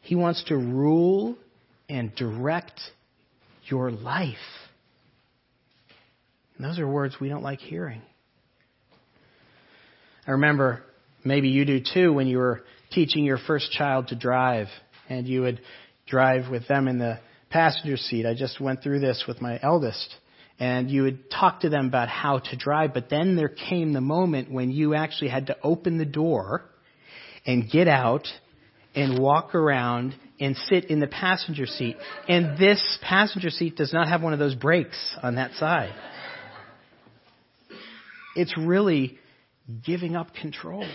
He 0.03 0.15
wants 0.15 0.45
to 0.49 0.57
rule 0.57 1.37
and 1.89 2.15
direct 2.15 2.79
your 3.67 3.91
life. 3.91 4.37
And 6.57 6.67
those 6.67 6.79
are 6.79 6.87
words 6.87 7.17
we 7.21 7.29
don't 7.29 7.43
like 7.43 7.61
hearing. 7.61 8.03
I 10.27 10.33
remember, 10.33 10.83
maybe 11.25 11.49
you 11.49 11.65
do 11.65 11.81
too, 11.81 12.13
when 12.13 12.27
you 12.27 12.39
were 12.39 12.63
teaching 12.91 13.25
your 13.25 13.39
first 13.39 13.73
child 13.73 14.09
to 14.09 14.17
drive 14.17 14.69
and 15.09 15.27
you 15.27 15.43
would 15.43 15.61
drive 16.07 16.51
with 16.51 16.69
them 16.69 16.89
in 16.89 16.99
the 16.99 17.19
passenger 17.51 17.97
seat. 17.97 18.27
I 18.27 18.35
just 18.35 18.61
went 18.61 18.83
through 18.83 19.01
this 19.01 19.25
with 19.27 19.41
my 19.41 19.59
eldest. 19.63 20.15
and 20.59 20.91
you 20.91 21.03
would 21.03 21.31
talk 21.31 21.61
to 21.61 21.69
them 21.69 21.87
about 21.87 22.09
how 22.09 22.39
to 22.39 22.57
drive, 22.57 22.95
but 22.95 23.11
then 23.11 23.35
there 23.35 23.49
came 23.49 23.93
the 23.93 24.01
moment 24.01 24.51
when 24.51 24.71
you 24.71 24.95
actually 24.95 25.29
had 25.29 25.49
to 25.49 25.57
open 25.63 25.99
the 25.99 26.05
door 26.05 26.63
and 27.45 27.69
get 27.69 27.89
out 27.89 28.29
and 28.95 29.19
walk 29.19 29.55
around 29.55 30.15
and 30.39 30.57
sit 30.57 30.87
in 30.87 31.01
the 31.01 31.07
passenger 31.07 31.67
seat. 31.67 31.97
And 32.29 32.59
this 32.59 32.81
passenger 33.03 33.51
seat 33.51 33.77
does 33.77 33.93
not 33.93 34.09
have 34.09 34.23
one 34.23 34.33
of 34.33 34.39
those 34.39 34.55
brakes 34.55 35.17
on 35.23 35.37
that 35.37 35.53
side. 35.55 35.95
It's 38.35 38.57
really 38.59 39.19
giving 39.85 40.17
up 40.17 40.35
control. 40.35 40.87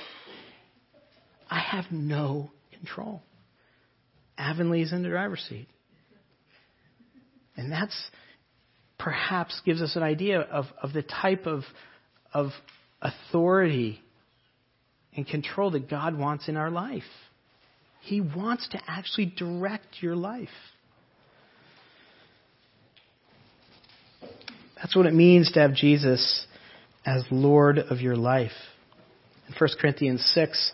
I 1.50 1.60
have 1.60 1.86
no 1.92 2.52
control. 2.78 3.22
Avonlea's 4.38 4.92
in 4.92 5.02
the 5.02 5.10
driver's 5.10 5.46
seat. 5.48 5.68
And 7.56 7.72
that's 7.72 8.12
perhaps 9.00 9.62
gives 9.66 9.82
us 9.82 9.96
an 9.96 10.04
idea 10.04 10.42
of, 10.42 10.66
of 10.82 10.94
the 10.94 11.04
type 11.04 11.46
of, 11.46 11.64
of 12.34 12.50
authority 13.02 14.02
and 15.16 15.28
control 15.28 15.72
that 15.72 15.90
God 15.90 16.18
wants 16.18 16.48
in 16.48 16.58
our 16.58 16.70
life. 16.70 17.04
He 18.08 18.22
wants 18.22 18.70
to 18.70 18.80
actually 18.88 19.34
direct 19.36 19.98
your 20.00 20.16
life. 20.16 20.48
That's 24.78 24.96
what 24.96 25.06
it 25.06 25.14
means 25.14 25.52
to 25.52 25.60
have 25.60 25.74
Jesus 25.74 26.46
as 27.06 27.26
Lord 27.30 27.80
of 27.80 28.00
your 28.00 28.16
life. 28.16 28.54
In 29.50 29.56
1 29.60 29.70
Corinthians 29.82 30.26
6, 30.34 30.72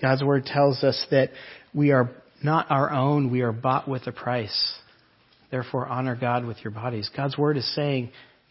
God's 0.00 0.22
Word 0.22 0.44
tells 0.46 0.84
us 0.84 1.04
that 1.10 1.30
we 1.74 1.90
are 1.90 2.10
not 2.44 2.70
our 2.70 2.92
own, 2.92 3.32
we 3.32 3.40
are 3.40 3.50
bought 3.50 3.88
with 3.88 4.06
a 4.06 4.12
price. 4.12 4.74
Therefore, 5.50 5.88
honor 5.88 6.14
God 6.14 6.44
with 6.44 6.58
your 6.62 6.70
bodies. 6.70 7.10
God's 7.16 7.36
Word 7.36 7.56
is 7.56 7.74
saying, 7.74 8.10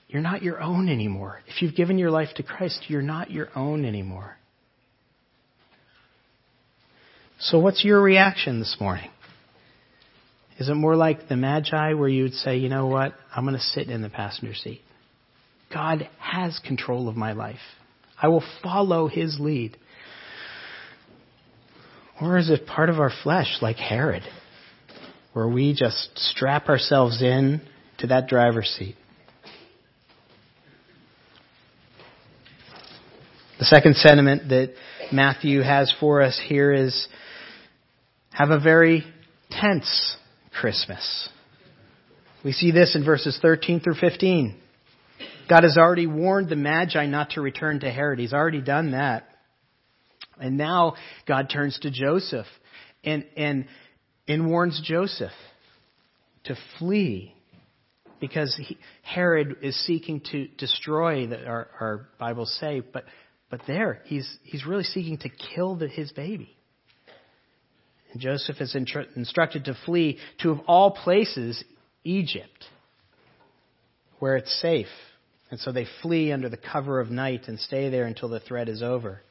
you're 0.09 0.21
not 0.21 0.43
your 0.43 0.61
own 0.61 0.89
anymore. 0.89 1.39
If 1.47 1.61
you've 1.61 1.75
given 1.75 1.97
your 1.97 2.11
life 2.11 2.29
to 2.35 2.43
Christ, 2.43 2.85
you're 2.89 3.01
not 3.01 3.31
your 3.31 3.47
own 3.55 3.85
anymore. 3.85 4.37
So, 7.43 7.59
what's 7.59 7.83
your 7.83 8.01
reaction 8.01 8.59
this 8.59 8.77
morning? 8.79 9.09
Is 10.59 10.69
it 10.69 10.75
more 10.75 10.95
like 10.95 11.27
the 11.27 11.35
Magi 11.35 11.93
where 11.93 12.07
you 12.07 12.23
would 12.23 12.35
say, 12.35 12.55
you 12.55 12.69
know 12.69 12.85
what, 12.85 13.15
I'm 13.35 13.43
going 13.43 13.57
to 13.57 13.61
sit 13.61 13.89
in 13.89 14.01
the 14.01 14.07
passenger 14.07 14.55
seat? 14.55 14.81
God 15.73 16.07
has 16.19 16.57
control 16.65 17.09
of 17.09 17.17
my 17.17 17.33
life. 17.33 17.59
I 18.21 18.29
will 18.29 18.43
follow 18.61 19.09
his 19.09 19.39
lead. 19.41 19.75
Or 22.21 22.37
is 22.37 22.49
it 22.49 22.65
part 22.65 22.89
of 22.89 22.99
our 23.01 23.11
flesh 23.23 23.57
like 23.61 23.75
Herod, 23.75 24.23
where 25.33 25.47
we 25.47 25.73
just 25.73 26.11
strap 26.15 26.69
ourselves 26.69 27.21
in 27.21 27.61
to 27.97 28.07
that 28.07 28.27
driver's 28.27 28.69
seat? 28.69 28.95
The 33.59 33.65
second 33.65 33.97
sentiment 33.97 34.47
that 34.47 34.75
Matthew 35.11 35.61
has 35.61 35.93
for 35.99 36.21
us 36.21 36.39
here 36.47 36.71
is 36.71 37.07
have 38.33 38.49
a 38.49 38.59
very 38.59 39.03
tense 39.51 40.17
Christmas. 40.59 41.29
We 42.43 42.51
see 42.51 42.71
this 42.71 42.95
in 42.95 43.05
verses 43.05 43.37
13 43.41 43.79
through 43.79 43.95
15. 43.95 44.59
God 45.49 45.63
has 45.63 45.77
already 45.77 46.07
warned 46.07 46.49
the 46.49 46.55
Magi 46.55 47.05
not 47.05 47.31
to 47.31 47.41
return 47.41 47.81
to 47.81 47.91
Herod. 47.91 48.19
He's 48.19 48.33
already 48.33 48.61
done 48.61 48.91
that. 48.91 49.27
And 50.39 50.57
now 50.57 50.95
God 51.27 51.49
turns 51.49 51.77
to 51.79 51.91
Joseph 51.91 52.47
and, 53.03 53.25
and, 53.37 53.65
and 54.27 54.49
warns 54.49 54.81
Joseph 54.83 55.31
to 56.45 56.55
flee 56.79 57.35
because 58.19 58.59
he, 58.61 58.77
Herod 59.03 59.57
is 59.61 59.75
seeking 59.85 60.21
to 60.31 60.47
destroy, 60.57 61.27
the, 61.27 61.45
our, 61.45 61.67
our 61.79 62.07
Bibles 62.19 62.57
say, 62.59 62.79
but, 62.81 63.05
but 63.51 63.61
there, 63.67 64.01
he's, 64.05 64.37
he's 64.43 64.65
really 64.65 64.83
seeking 64.83 65.17
to 65.19 65.29
kill 65.53 65.75
the, 65.75 65.87
his 65.87 66.11
baby. 66.13 66.57
And 68.13 68.21
Joseph 68.21 68.61
is 68.61 68.75
instructed 68.75 69.65
to 69.65 69.77
flee 69.85 70.19
to, 70.41 70.51
of 70.51 70.59
all 70.67 70.91
places, 70.91 71.63
Egypt, 72.03 72.65
where 74.19 74.37
it's 74.37 74.61
safe. 74.61 74.87
And 75.49 75.59
so 75.59 75.71
they 75.71 75.87
flee 76.01 76.31
under 76.31 76.47
the 76.47 76.57
cover 76.57 76.99
of 76.99 77.09
night 77.09 77.47
and 77.47 77.59
stay 77.59 77.89
there 77.89 78.05
until 78.05 78.29
the 78.29 78.39
threat 78.39 78.69
is 78.69 78.83
over. 78.83 79.21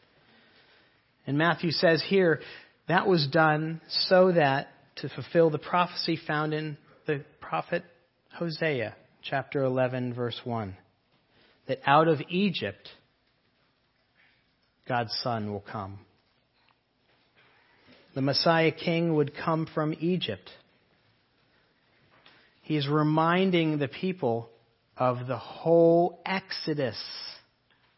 And 1.27 1.39
Matthew 1.39 1.71
says 1.71 2.03
here, 2.07 2.41
that 2.89 3.07
was 3.07 3.29
done 3.29 3.81
so 3.89 4.33
that 4.33 4.69
to 4.97 5.09
fulfill 5.09 5.51
the 5.51 5.59
prophecy 5.59 6.19
found 6.27 6.53
in 6.53 6.77
the 7.07 7.25
prophet 7.41 7.85
Hosea, 8.35 8.97
chapter 9.23 9.63
11, 9.63 10.15
verse 10.15 10.41
1, 10.43 10.77
that 11.69 11.81
out 11.87 12.09
of 12.09 12.21
Egypt 12.29 12.89
God's 14.89 15.13
Son 15.23 15.53
will 15.53 15.65
come 15.71 16.01
the 18.15 18.23
Messiah 18.23 18.73
King 18.73 19.15
would 19.15 19.35
come 19.35 19.67
from 19.75 19.95
Egypt. 20.01 20.51
He's 22.63 22.89
reminding 22.89 23.79
the 23.79 23.89
people 23.89 24.49
of 24.97 25.27
the 25.27 25.39
whole 25.39 26.21
Exodus 26.25 27.01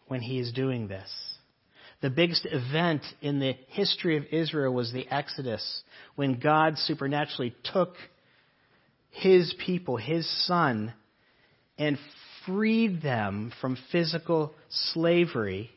when 0.09 0.21
he 0.21 0.39
is 0.39 0.53
doing 0.53 0.89
this. 0.89 1.11
The 2.01 2.11
biggest 2.11 2.47
event 2.51 3.03
in 3.21 3.41
the 3.41 3.55
history 3.69 4.17
of 4.17 4.25
Israel 4.31 4.73
was 4.73 4.93
the 4.93 5.09
Exodus, 5.09 5.83
when 6.17 6.39
God 6.39 6.79
supernaturally 6.79 7.55
took 7.73 7.95
his 9.11 9.55
people, 9.65 9.97
his 9.97 10.29
son, 10.47 10.93
and 11.79 11.99
freed 12.45 13.01
them 13.01 13.53
from 13.61 13.79
physical 13.91 14.53
slavery 14.69 15.71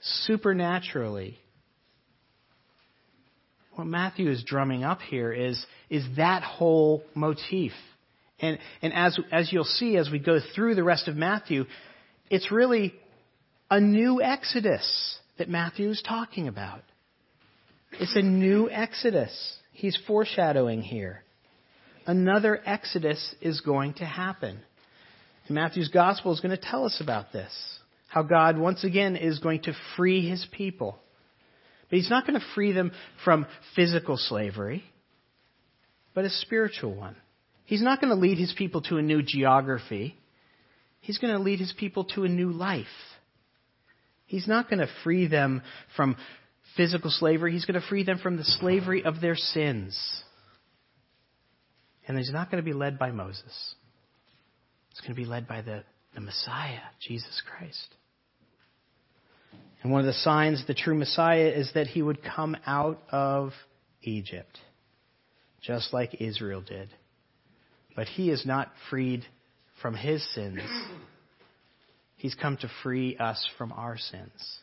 supernaturally 0.00 1.38
what 3.78 3.86
Matthew 3.86 4.28
is 4.28 4.42
drumming 4.42 4.82
up 4.82 5.00
here 5.00 5.32
is, 5.32 5.64
is 5.88 6.04
that 6.16 6.42
whole 6.42 7.04
motif. 7.14 7.70
And, 8.40 8.58
and 8.82 8.92
as, 8.92 9.16
as 9.30 9.52
you'll 9.52 9.62
see 9.62 9.96
as 9.96 10.10
we 10.10 10.18
go 10.18 10.40
through 10.54 10.74
the 10.74 10.82
rest 10.82 11.06
of 11.06 11.14
Matthew, 11.14 11.64
it's 12.28 12.50
really 12.50 12.92
a 13.70 13.80
new 13.80 14.20
Exodus 14.20 15.18
that 15.38 15.48
Matthew 15.48 15.90
is 15.90 16.02
talking 16.06 16.48
about. 16.48 16.82
It's 17.92 18.16
a 18.16 18.22
new 18.22 18.68
Exodus. 18.68 19.30
He's 19.72 19.96
foreshadowing 20.08 20.82
here. 20.82 21.22
Another 22.04 22.60
Exodus 22.66 23.34
is 23.40 23.60
going 23.60 23.94
to 23.94 24.04
happen. 24.04 24.58
And 25.46 25.54
Matthew's 25.54 25.88
gospel 25.88 26.32
is 26.32 26.40
going 26.40 26.56
to 26.56 26.62
tell 26.62 26.84
us 26.84 27.00
about 27.00 27.32
this. 27.32 27.52
How 28.08 28.24
God 28.24 28.58
once 28.58 28.82
again 28.82 29.14
is 29.14 29.38
going 29.38 29.62
to 29.62 29.72
free 29.96 30.28
his 30.28 30.44
people. 30.50 30.98
But 31.88 31.98
he's 31.98 32.10
not 32.10 32.26
going 32.26 32.38
to 32.38 32.46
free 32.54 32.72
them 32.72 32.92
from 33.24 33.46
physical 33.74 34.16
slavery, 34.16 34.84
but 36.14 36.24
a 36.24 36.30
spiritual 36.30 36.94
one. 36.94 37.16
He's 37.64 37.82
not 37.82 38.00
going 38.00 38.10
to 38.10 38.18
lead 38.20 38.38
his 38.38 38.54
people 38.56 38.82
to 38.82 38.98
a 38.98 39.02
new 39.02 39.22
geography. 39.22 40.16
He's 41.00 41.18
going 41.18 41.32
to 41.32 41.38
lead 41.38 41.60
his 41.60 41.72
people 41.78 42.04
to 42.14 42.24
a 42.24 42.28
new 42.28 42.50
life. 42.50 42.86
He's 44.26 44.46
not 44.46 44.68
going 44.68 44.80
to 44.80 44.88
free 45.04 45.26
them 45.26 45.62
from 45.96 46.16
physical 46.76 47.10
slavery. 47.10 47.52
He's 47.52 47.64
going 47.64 47.80
to 47.80 47.86
free 47.86 48.04
them 48.04 48.18
from 48.18 48.36
the 48.36 48.44
slavery 48.44 49.04
of 49.04 49.20
their 49.20 49.36
sins. 49.36 49.98
And 52.06 52.16
he's 52.16 52.32
not 52.32 52.50
going 52.50 52.62
to 52.62 52.66
be 52.66 52.74
led 52.74 52.98
by 52.98 53.10
Moses. 53.10 53.74
It's 54.90 55.00
going 55.00 55.14
to 55.14 55.20
be 55.20 55.26
led 55.26 55.46
by 55.46 55.62
the, 55.62 55.84
the 56.14 56.20
Messiah, 56.20 56.80
Jesus 57.00 57.42
Christ. 57.46 57.94
And 59.82 59.92
one 59.92 60.00
of 60.00 60.06
the 60.06 60.12
signs 60.12 60.60
of 60.60 60.66
the 60.66 60.74
true 60.74 60.94
Messiah 60.94 61.48
is 61.48 61.70
that 61.74 61.86
he 61.86 62.02
would 62.02 62.22
come 62.22 62.56
out 62.66 63.00
of 63.10 63.52
Egypt, 64.02 64.58
just 65.62 65.92
like 65.92 66.20
Israel 66.20 66.60
did. 66.60 66.88
But 67.94 68.06
he 68.06 68.30
is 68.30 68.44
not 68.44 68.72
freed 68.90 69.24
from 69.80 69.94
his 69.94 70.26
sins. 70.34 70.60
He's 72.16 72.34
come 72.34 72.56
to 72.58 72.70
free 72.82 73.16
us 73.16 73.48
from 73.56 73.72
our 73.72 73.96
sins. 73.96 74.58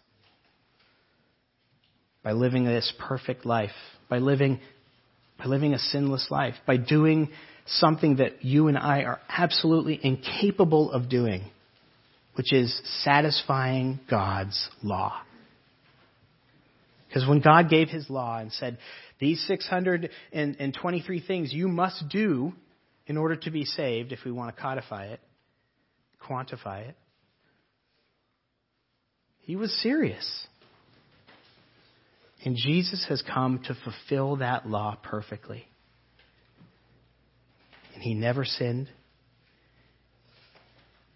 By 2.24 2.34
living 2.34 2.66
this 2.66 2.92
perfect 3.00 3.46
life, 3.46 3.72
by 4.10 4.18
living, 4.18 4.60
by 5.38 5.46
living 5.46 5.74
a 5.74 5.80
sinless 5.80 6.28
life, 6.30 6.56
by 6.66 6.78
doing 6.78 7.30
something 7.66 8.18
that 8.18 8.44
you 8.44 8.68
and 8.68 8.78
I 8.78 9.04
are 9.04 9.20
absolutely 9.30 10.00
incapable 10.04 10.92
of 10.92 11.10
doing 11.10 11.44
which 12.36 12.54
is 12.54 12.82
satisfying 13.04 14.00
God's 14.10 14.70
law. 14.84 15.22
Because 17.08 17.28
when 17.28 17.40
God 17.40 17.70
gave 17.70 17.88
his 17.88 18.10
law 18.10 18.40
and 18.40 18.52
said, 18.52 18.78
these 19.20 19.42
623 19.48 21.22
things 21.22 21.54
you 21.54 21.68
must 21.70 22.10
do 22.10 22.54
in 23.08 23.18
order 23.18 23.38
to 23.38 23.52
be 23.52 23.64
saved, 23.64 24.12
if 24.12 24.20
we 24.26 24.32
want 24.32 24.54
to 24.54 24.62
codify 24.62 25.08
it, 25.08 25.22
quantify 26.22 26.90
it, 26.90 26.96
he 29.40 29.56
was 29.56 29.72
serious. 29.82 30.48
And 32.44 32.58
Jesus 32.58 33.06
has 33.08 33.22
come 33.22 33.62
to 33.68 33.76
fulfill 33.84 34.38
that 34.38 34.68
law 34.68 34.98
perfectly. 35.02 35.66
And 37.94 38.04
he 38.04 38.14
never 38.14 38.44
sinned. 38.44 38.90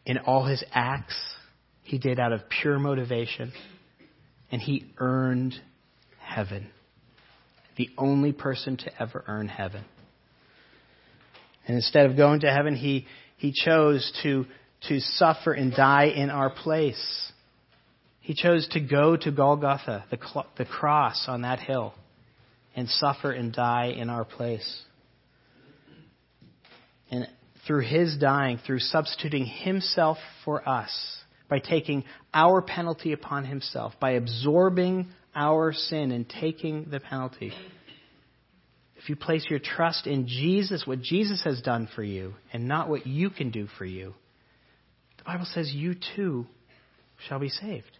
In 0.06 0.18
all 0.20 0.46
his 0.46 0.64
acts, 0.72 1.16
he 1.84 1.98
did 1.98 2.20
out 2.20 2.32
of 2.32 2.42
pure 2.50 2.80
motivation, 2.80 3.52
and 4.52 4.62
he 4.62 4.86
earned 4.98 5.54
heaven. 6.20 6.70
The 7.78 7.90
only 7.98 8.34
person 8.34 8.78
to 8.78 9.02
ever 9.02 9.24
earn 9.28 9.48
heaven. 9.48 9.84
And 11.68 11.76
instead 11.76 12.08
of 12.08 12.18
going 12.18 12.42
to 12.42 12.52
heaven, 12.52 12.76
he, 12.76 13.06
he 13.38 13.54
chose 13.54 14.12
to, 14.24 14.46
to 14.88 15.00
suffer 15.00 15.54
and 15.54 15.72
die 15.72 16.08
in 16.08 16.30
our 16.30 16.50
place. 16.50 17.32
He 18.22 18.34
chose 18.34 18.68
to 18.70 18.80
go 18.80 19.16
to 19.16 19.32
Golgotha, 19.32 20.06
the, 20.12 20.18
the 20.58 20.66
cross 20.66 21.26
on 21.28 21.42
that 21.44 21.60
hill, 21.60 21.94
and 22.76 22.90
suffer 22.90 23.32
and 23.32 23.54
die 23.54 23.94
in 23.96 24.10
our 24.10 24.26
place. 24.26 24.84
And 27.12 27.28
through 27.70 27.82
his 27.82 28.18
dying, 28.18 28.58
through 28.66 28.80
substituting 28.80 29.46
himself 29.46 30.18
for 30.44 30.68
us, 30.68 30.90
by 31.48 31.60
taking 31.60 32.04
our 32.34 32.64
penalty 32.64 33.14
upon 33.14 33.46
himself, 33.46 33.94
by 34.00 34.14
absorbing 34.14 35.08
our 35.36 35.72
sin 35.72 36.12
and 36.12 36.28
taking 36.28 36.88
the 36.90 37.00
penalty. 37.00 37.54
If 38.98 39.08
you 39.08 39.16
place 39.16 39.46
your 39.52 39.60
trust 39.60 40.08
in 40.08 40.28
Jesus, 40.28 40.88
what 40.88 41.00
Jesus 41.04 41.44
has 41.44 41.62
done 41.62 41.88
for 41.96 42.02
you, 42.02 42.34
and 42.52 42.68
not 42.68 42.90
what 42.90 43.06
you 43.06 43.30
can 43.30 43.52
do 43.52 43.68
for 43.78 43.86
you, 43.86 44.16
the 45.20 45.24
Bible 45.24 45.46
says 45.46 45.72
you 45.72 45.94
too 46.16 46.48
shall 47.28 47.38
be 47.38 47.50
saved. 47.50 48.00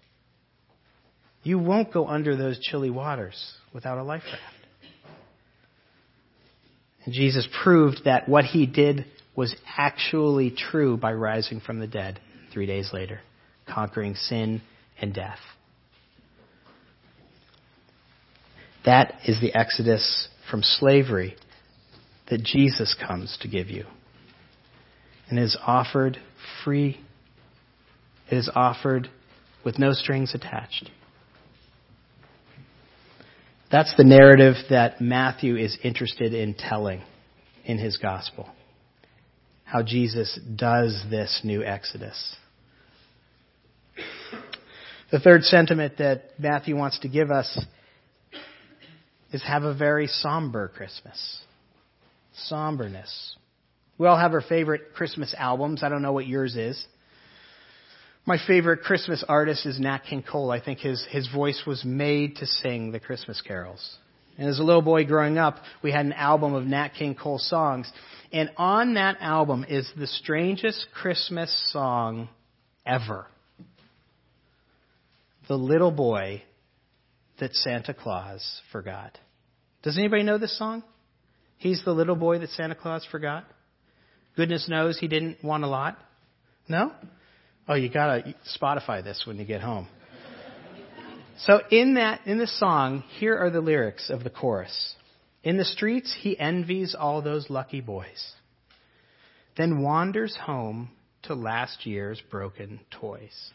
You 1.44 1.60
won't 1.60 1.94
go 1.94 2.08
under 2.08 2.36
those 2.36 2.58
chilly 2.60 2.90
waters 2.90 3.40
without 3.72 4.00
a 4.00 4.04
life 4.04 4.24
raft. 4.26 4.44
And 7.06 7.14
Jesus 7.14 7.48
proved 7.64 8.06
that 8.06 8.28
what 8.28 8.46
he 8.46 8.66
did 8.66 9.06
was 9.40 9.56
actually 9.78 10.52
true 10.52 10.98
by 10.98 11.14
rising 11.14 11.62
from 11.62 11.80
the 11.80 11.88
dead 11.88 12.20
three 12.52 12.66
days 12.66 12.90
later, 12.92 13.22
conquering 13.74 14.14
sin 14.14 14.62
and 15.00 15.14
death. 15.14 15.40
That 18.84 19.14
is 19.26 19.40
the 19.40 19.56
exodus 19.56 20.28
from 20.52 20.62
slavery 20.62 21.38
that 22.30 22.44
Jesus 22.44 22.94
comes 23.08 23.38
to 23.40 23.48
give 23.48 23.70
you. 23.70 23.86
And 25.30 25.40
is 25.40 25.58
offered 25.66 26.18
free. 26.66 27.00
It 28.30 28.36
is 28.36 28.52
offered 28.54 29.10
with 29.64 29.80
no 29.80 29.94
strings 29.94 30.36
attached. 30.36 30.92
That's 33.72 33.94
the 33.96 34.04
narrative 34.04 34.56
that 34.70 35.00
Matthew 35.00 35.56
is 35.56 35.78
interested 35.82 36.34
in 36.34 36.56
telling 36.56 37.04
in 37.64 37.78
his 37.78 37.96
gospel. 37.96 38.50
How 39.70 39.84
Jesus 39.84 40.40
does 40.56 41.00
this 41.12 41.42
new 41.44 41.64
Exodus. 41.64 42.36
The 45.12 45.20
third 45.20 45.44
sentiment 45.44 46.00
that 46.00 46.32
Matthew 46.40 46.76
wants 46.76 46.98
to 47.02 47.08
give 47.08 47.30
us 47.30 47.56
is 49.32 49.44
have 49.44 49.62
a 49.62 49.76
very 49.76 50.08
somber 50.08 50.70
Christmas. 50.70 51.40
Somberness. 52.48 53.36
We 54.00 54.08
all 54.08 54.18
have 54.18 54.34
our 54.34 54.42
favorite 54.42 54.96
Christmas 54.96 55.36
albums. 55.38 55.84
I 55.84 55.90
don't 55.90 56.02
know 56.02 56.14
what 56.14 56.26
yours 56.26 56.56
is. 56.56 56.84
My 58.26 58.40
favorite 58.48 58.82
Christmas 58.82 59.24
artist 59.30 59.68
is 59.68 59.80
Nat 59.80 60.00
King 60.00 60.24
Cole. 60.24 60.50
I 60.50 60.60
think 60.60 60.80
his, 60.80 61.06
his 61.12 61.28
voice 61.28 61.62
was 61.68 61.86
made 61.86 62.38
to 62.38 62.48
sing 62.48 62.92
the 62.92 63.00
Christmas 63.00 63.40
carols. 63.42 63.98
And 64.40 64.48
as 64.48 64.58
a 64.58 64.64
little 64.64 64.82
boy 64.82 65.04
growing 65.04 65.38
up, 65.38 65.58
we 65.84 65.92
had 65.92 66.06
an 66.06 66.14
album 66.14 66.54
of 66.54 66.64
Nat 66.64 66.94
King 66.98 67.14
Cole 67.14 67.40
songs. 67.40 67.92
And 68.32 68.50
on 68.56 68.94
that 68.94 69.18
album 69.20 69.66
is 69.68 69.92
the 69.98 70.08
strangest 70.08 70.88
Christmas 70.94 71.52
song 71.74 72.30
ever. 72.86 73.28
The 75.50 75.58
little 75.58 75.92
boy 75.92 76.42
that 77.42 77.54
Santa 77.54 77.94
Claus 77.94 78.62
forgot. 78.72 79.18
Does 79.84 79.98
anybody 79.98 80.24
know 80.24 80.38
this 80.38 80.58
song? 80.58 80.84
He's 81.58 81.84
the 81.84 81.92
little 81.92 82.16
boy 82.16 82.40
that 82.40 82.50
Santa 82.52 82.76
Claus 82.76 83.06
forgot. 83.12 83.44
Goodness 84.38 84.70
knows 84.70 84.98
he 84.98 85.10
didn't 85.10 85.44
want 85.44 85.66
a 85.66 85.68
lot. 85.68 85.98
No? 86.70 86.94
Oh, 87.68 87.76
you 87.76 87.90
gotta 87.90 88.34
Spotify 88.58 89.04
this 89.04 89.24
when 89.28 89.36
you 89.36 89.44
get 89.44 89.60
home. 89.60 89.90
So 91.46 91.62
in 91.72 91.94
that, 91.94 92.22
in 92.26 92.38
the 92.38 92.48
song, 92.48 93.04
here 93.18 93.38
are 93.38 93.50
the 93.50 93.62
lyrics 93.62 94.10
of 94.10 94.24
the 94.24 94.30
chorus. 94.30 94.96
In 95.44 95.58
the 95.58 95.66
streets, 95.66 96.16
he 96.20 96.38
envies 96.38 96.96
all 97.00 97.22
those 97.22 97.50
lucky 97.50 97.80
boys, 97.80 98.34
then 99.58 99.82
wanders 99.82 100.36
home 100.36 100.90
to 101.24 101.36
last 101.36 101.86
year's 101.86 102.22
broken 102.30 102.82
toys. 102.92 103.52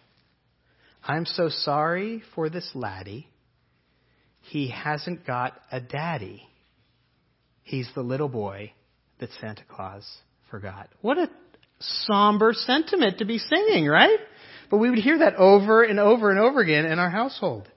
I'm 1.02 1.26
so 1.26 1.50
sorry 1.50 2.22
for 2.34 2.48
this 2.48 2.70
laddie. 2.74 3.28
He 4.40 4.70
hasn't 4.70 5.26
got 5.26 5.60
a 5.70 5.80
daddy. 5.80 6.42
He's 7.64 7.88
the 7.94 8.02
little 8.02 8.28
boy 8.28 8.72
that 9.18 9.30
Santa 9.40 9.64
Claus 9.68 10.06
forgot. 10.50 10.88
What 11.02 11.18
a 11.18 11.28
somber 11.80 12.54
sentiment 12.54 13.18
to 13.18 13.26
be 13.26 13.38
singing, 13.38 13.86
right? 13.86 14.18
But 14.70 14.78
we 14.78 14.88
would 14.88 14.98
hear 14.98 15.18
that 15.18 15.36
over 15.36 15.82
and 15.82 16.00
over 16.00 16.30
and 16.30 16.40
over 16.40 16.60
again 16.60 16.86
in 16.86 16.98
our 16.98 17.10
household. 17.10 17.68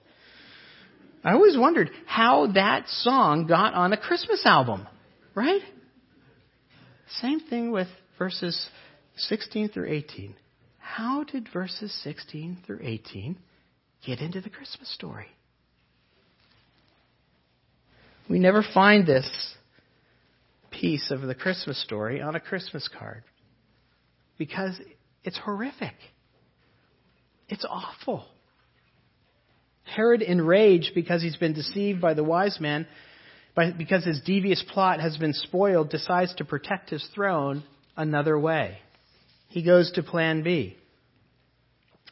I 1.24 1.32
always 1.32 1.56
wondered 1.56 1.90
how 2.06 2.48
that 2.52 2.88
song 2.88 3.46
got 3.46 3.74
on 3.74 3.92
a 3.92 3.96
Christmas 3.96 4.42
album, 4.44 4.86
right? 5.34 5.62
Same 7.20 7.40
thing 7.40 7.70
with 7.70 7.88
verses 8.18 8.68
16 9.16 9.70
through 9.70 9.88
18. 9.88 10.34
How 10.78 11.24
did 11.24 11.48
verses 11.52 11.92
16 12.04 12.58
through 12.66 12.80
18 12.82 13.36
get 14.06 14.20
into 14.20 14.40
the 14.40 14.50
Christmas 14.50 14.92
story? 14.94 15.26
We 18.28 18.38
never 18.38 18.62
find 18.74 19.06
this 19.06 19.28
piece 20.70 21.10
of 21.10 21.22
the 21.22 21.34
Christmas 21.34 21.82
story 21.82 22.20
on 22.20 22.34
a 22.34 22.40
Christmas 22.40 22.88
card 22.88 23.24
because 24.36 24.78
it's 25.24 25.38
horrific. 25.38 25.94
It's 27.48 27.64
awful. 27.68 28.26
Herod, 29.88 30.22
enraged 30.22 30.92
because 30.94 31.22
he's 31.22 31.36
been 31.36 31.54
deceived 31.54 32.00
by 32.00 32.14
the 32.14 32.24
wise 32.24 32.58
man, 32.60 32.86
because 33.76 34.04
his 34.04 34.20
devious 34.24 34.64
plot 34.72 35.00
has 35.00 35.16
been 35.16 35.32
spoiled, 35.32 35.90
decides 35.90 36.34
to 36.36 36.44
protect 36.44 36.90
his 36.90 37.04
throne 37.14 37.64
another 37.96 38.38
way. 38.38 38.78
He 39.48 39.62
goes 39.62 39.90
to 39.92 40.02
plan 40.02 40.42
B. 40.42 40.76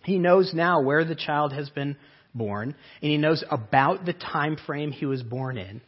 He 0.03 0.19
knows 0.19 0.53
now 0.55 0.81
where 0.81 1.05
the 1.05 1.15
child 1.15 1.53
has 1.53 1.69
been 1.71 1.97
born, 2.35 2.75
and 3.03 3.11
he 3.11 3.19
knows 3.19 3.45
about 3.51 4.05
the 4.05 4.13
time 4.13 4.57
frame 4.67 4.91
he 4.91 5.07
was 5.07 5.23
born 5.23 5.59
in. 5.59 5.81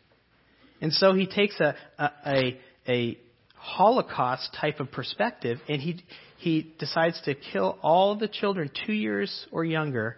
And 0.80 0.92
so 0.92 1.14
he 1.14 1.26
takes 1.26 1.58
a, 1.60 1.74
a, 1.98 2.10
a, 2.26 2.60
a 2.88 3.18
Holocaust 3.54 4.56
type 4.60 4.80
of 4.80 4.92
perspective, 4.92 5.58
and 5.68 5.80
he, 5.80 6.04
he 6.38 6.74
decides 6.78 7.20
to 7.22 7.34
kill 7.34 7.78
all 7.82 8.16
the 8.16 8.28
children 8.28 8.70
two 8.86 8.92
years 8.92 9.46
or 9.50 9.64
younger 9.64 10.16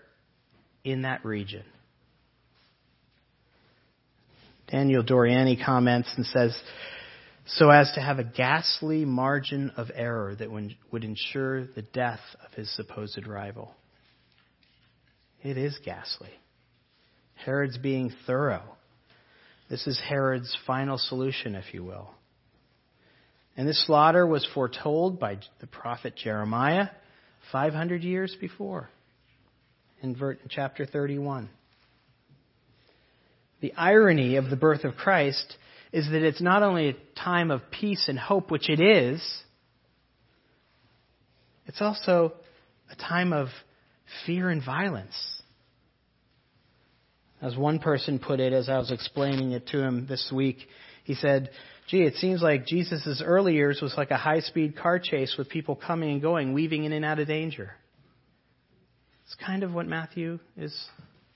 in 0.85 1.03
that 1.03 1.25
region. 1.25 1.64
Daniel 4.71 5.03
Doriani 5.03 5.62
comments 5.64 6.12
and 6.16 6.25
says, 6.27 6.59
so 7.47 7.71
as 7.71 7.90
to 7.95 8.01
have 8.01 8.19
a 8.19 8.25
ghastly 8.25 9.05
margin 9.05 9.73
of 9.77 9.90
error 9.95 10.35
that 10.37 10.51
would 10.51 11.05
ensure 11.05 11.66
the 11.66 11.83
death 11.83 12.21
of 12.47 12.53
his 12.55 12.71
supposed 12.77 13.27
rival. 13.27 13.75
It 15.43 15.59
is 15.59 15.77
ghastly. 15.85 16.31
Herod's 17.35 17.79
being 17.79 18.12
thorough. 18.27 18.62
This 19.69 19.87
is 19.87 20.01
Herod's 20.07 20.57
final 20.66 20.99
solution, 20.99 21.55
if 21.55 21.75
you 21.75 21.83
will. 21.83 22.11
And 23.57 23.66
this 23.66 23.85
slaughter 23.87 24.27
was 24.27 24.47
foretold 24.55 25.19
by 25.19 25.38
the 25.61 25.66
prophet 25.66 26.14
Jeremiah 26.14 26.88
500 27.51 28.05
years 28.05 28.37
before 28.40 28.90
in 30.02 30.16
chapter 30.48 30.86
31. 30.86 31.48
The 33.60 33.74
irony 33.74 34.36
of 34.36 34.48
the 34.48 34.56
birth 34.56 34.84
of 34.84 34.96
Christ 34.96 35.56
is 35.92 36.08
that 36.10 36.22
it's 36.22 36.40
not 36.40 36.62
only 36.62 36.88
a 36.88 36.96
time 37.18 37.50
of 37.50 37.62
peace 37.70 38.06
and 38.08 38.18
hope, 38.18 38.50
which 38.50 38.70
it 38.70 38.80
is, 38.80 39.22
it's 41.66 41.82
also 41.82 42.32
a 42.90 42.96
time 42.96 43.32
of 43.32 43.48
fear 44.24 44.48
and 44.48 44.64
violence. 44.64 45.14
As 47.42 47.56
one 47.56 47.78
person 47.78 48.18
put 48.18 48.40
it, 48.40 48.52
as 48.52 48.68
I 48.68 48.78
was 48.78 48.90
explaining 48.90 49.52
it 49.52 49.66
to 49.68 49.82
him 49.82 50.06
this 50.06 50.30
week, 50.34 50.58
he 51.04 51.14
said, 51.14 51.50
Gee, 51.88 52.02
it 52.02 52.14
seems 52.14 52.42
like 52.42 52.66
Jesus' 52.66 53.22
early 53.24 53.54
years 53.54 53.80
was 53.82 53.94
like 53.96 54.10
a 54.10 54.16
high 54.16 54.40
speed 54.40 54.76
car 54.76 54.98
chase 54.98 55.34
with 55.36 55.48
people 55.48 55.74
coming 55.74 56.10
and 56.10 56.22
going, 56.22 56.52
weaving 56.52 56.84
in 56.84 56.92
and 56.92 57.04
out 57.04 57.18
of 57.18 57.26
danger. 57.26 57.72
It's 59.31 59.47
kind 59.47 59.62
of 59.62 59.73
what 59.73 59.87
Matthew 59.87 60.40
is, 60.57 60.77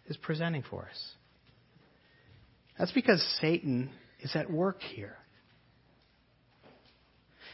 is 0.08 0.16
presenting 0.16 0.64
for 0.68 0.82
us. 0.82 1.12
That's 2.76 2.90
because 2.90 3.22
Satan 3.40 3.88
is 4.20 4.34
at 4.34 4.50
work 4.50 4.82
here. 4.82 5.16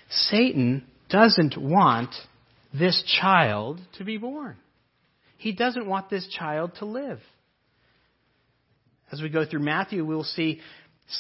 Satan 0.09 0.87
doesn't 1.11 1.59
want 1.59 2.15
this 2.73 3.03
child 3.21 3.83
to 3.99 4.05
be 4.05 4.17
born. 4.17 4.57
He 5.37 5.53
doesn't 5.53 5.87
want 5.87 6.09
this 6.09 6.27
child 6.29 6.73
to 6.79 6.87
live. 6.87 7.21
As 9.13 9.21
we 9.21 9.29
go 9.29 9.45
through 9.45 9.61
Matthew, 9.61 10.07
we'll 10.07 10.25
see 10.25 10.61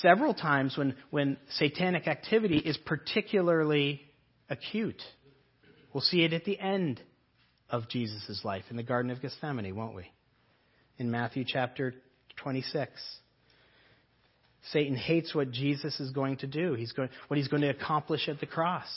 several 0.01 0.33
times 0.33 0.79
when, 0.79 0.95
when 1.11 1.37
satanic 1.59 2.09
activity 2.09 2.57
is 2.57 2.79
particularly 2.87 4.01
acute. 4.49 5.03
We'll 5.93 6.01
see 6.01 6.23
it 6.23 6.33
at 6.33 6.47
the 6.47 6.59
end 6.59 7.03
of 7.71 7.89
Jesus' 7.89 8.41
life 8.45 8.65
in 8.71 8.77
the 8.77 8.83
Garden 8.83 9.11
of 9.11 9.21
Gethsemane, 9.23 9.75
won't 9.75 9.95
we? 9.95 10.11
In 10.99 11.11
Matthew 11.11 11.45
chapter 11.47 11.95
26. 12.37 12.91
Satan 14.73 14.95
hates 14.95 15.35
what 15.35 15.51
Jesus 15.51 15.99
is 16.01 16.11
going 16.11 16.37
to 16.39 16.47
do. 16.47 16.75
He's 16.75 16.93
going, 16.93 17.09
what 17.29 17.39
he's 17.39 17.49
going 17.49 17.63
to 17.63 17.71
accomplish 17.71 18.29
at 18.29 18.41
the 18.41 18.47
cross. 18.47 18.89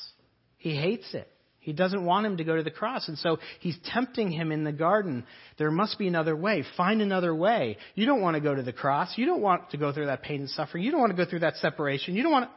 He 0.57 0.75
hates 0.75 1.13
it. 1.13 1.27
He 1.59 1.71
doesn't 1.71 2.03
want 2.03 2.25
him 2.25 2.37
to 2.37 2.43
go 2.43 2.57
to 2.57 2.63
the 2.63 2.71
cross. 2.71 3.07
And 3.07 3.17
so 3.17 3.39
he's 3.61 3.77
tempting 3.85 4.29
him 4.29 4.51
in 4.51 4.65
the 4.65 4.73
garden. 4.73 5.25
There 5.57 5.71
must 5.71 5.97
be 5.97 6.09
another 6.09 6.35
way. 6.35 6.65
Find 6.75 7.01
another 7.01 7.33
way. 7.33 7.77
You 7.95 8.05
don't 8.05 8.21
want 8.21 8.35
to 8.35 8.41
go 8.41 8.53
to 8.53 8.61
the 8.61 8.73
cross. 8.73 9.13
You 9.17 9.25
don't 9.25 9.41
want 9.41 9.69
to 9.69 9.77
go 9.77 9.93
through 9.93 10.07
that 10.07 10.23
pain 10.23 10.41
and 10.41 10.49
suffering. 10.49 10.83
You 10.83 10.91
don't 10.91 10.99
want 10.99 11.15
to 11.15 11.23
go 11.23 11.29
through 11.29 11.39
that 11.39 11.55
separation. 11.55 12.15
You 12.15 12.23
don't 12.23 12.33
want 12.33 12.49
to. 12.49 12.51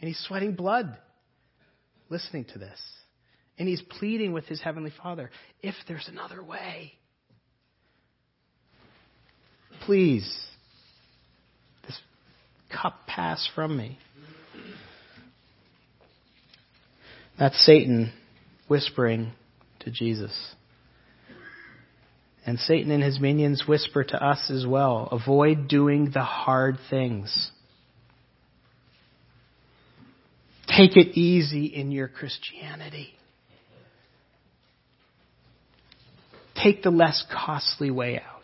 And 0.00 0.08
he's 0.08 0.24
sweating 0.28 0.54
blood 0.54 0.96
listening 2.08 2.44
to 2.52 2.58
this. 2.60 2.78
And 3.58 3.68
he's 3.68 3.82
pleading 3.82 4.32
with 4.32 4.44
his 4.46 4.60
heavenly 4.60 4.92
Father 5.02 5.30
if 5.62 5.74
there's 5.88 6.08
another 6.08 6.42
way. 6.42 6.92
Please, 9.84 10.46
this 11.86 11.98
cup 12.70 13.06
pass 13.06 13.48
from 13.54 13.76
me. 13.76 13.98
That's 17.38 17.64
Satan 17.64 18.12
whispering 18.68 19.32
to 19.80 19.90
Jesus. 19.90 20.54
And 22.44 22.58
Satan 22.58 22.90
and 22.90 23.02
his 23.02 23.20
minions 23.20 23.64
whisper 23.66 24.04
to 24.04 24.24
us 24.24 24.50
as 24.50 24.66
well 24.66 25.08
avoid 25.10 25.68
doing 25.68 26.10
the 26.12 26.22
hard 26.22 26.78
things. 26.88 27.50
Take 30.68 30.96
it 30.96 31.18
easy 31.18 31.66
in 31.66 31.90
your 31.90 32.08
Christianity. 32.08 33.14
Take 36.62 36.82
the 36.82 36.90
less 36.90 37.24
costly 37.32 37.90
way 37.90 38.18
out. 38.18 38.42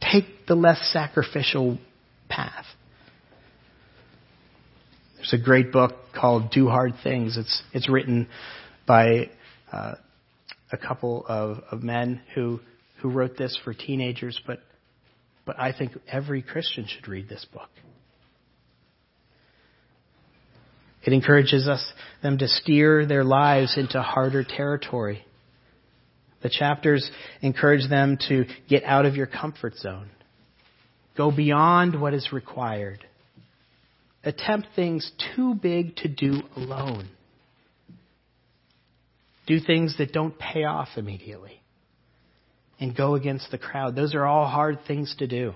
Take 0.00 0.46
the 0.46 0.54
less 0.54 0.80
sacrificial 0.92 1.78
path. 2.28 2.64
There's 5.16 5.32
a 5.34 5.44
great 5.44 5.72
book 5.72 5.92
called 6.14 6.50
Do 6.50 6.68
Hard 6.68 6.94
Things. 7.02 7.36
It's, 7.36 7.62
it's 7.72 7.88
written 7.88 8.28
by 8.86 9.30
uh, 9.70 9.96
a 10.72 10.76
couple 10.76 11.24
of, 11.28 11.58
of 11.70 11.82
men 11.82 12.22
who, 12.34 12.60
who 13.02 13.10
wrote 13.10 13.36
this 13.36 13.58
for 13.62 13.74
teenagers, 13.74 14.40
but, 14.46 14.60
but 15.44 15.58
I 15.58 15.72
think 15.72 15.92
every 16.10 16.42
Christian 16.42 16.86
should 16.86 17.08
read 17.08 17.28
this 17.28 17.46
book. 17.52 17.68
It 21.04 21.12
encourages 21.12 21.68
us 21.68 21.92
them 22.22 22.38
to 22.38 22.48
steer 22.48 23.06
their 23.06 23.24
lives 23.24 23.76
into 23.76 24.02
harder 24.02 24.44
territory. 24.44 25.24
The 26.42 26.50
chapters 26.50 27.10
encourage 27.40 27.88
them 27.88 28.18
to 28.28 28.44
get 28.68 28.84
out 28.84 29.06
of 29.06 29.16
your 29.16 29.26
comfort 29.26 29.76
zone. 29.76 30.10
Go 31.16 31.30
beyond 31.32 32.00
what 32.00 32.14
is 32.14 32.32
required. 32.32 33.04
Attempt 34.24 34.68
things 34.76 35.10
too 35.34 35.54
big 35.54 35.96
to 35.96 36.08
do 36.08 36.42
alone. 36.56 37.08
Do 39.46 39.58
things 39.58 39.96
that 39.98 40.12
don't 40.12 40.38
pay 40.38 40.64
off 40.64 40.88
immediately. 40.96 41.60
And 42.78 42.96
go 42.96 43.16
against 43.16 43.50
the 43.50 43.58
crowd. 43.58 43.96
Those 43.96 44.14
are 44.14 44.24
all 44.24 44.46
hard 44.46 44.80
things 44.86 45.14
to 45.18 45.26
do. 45.26 45.54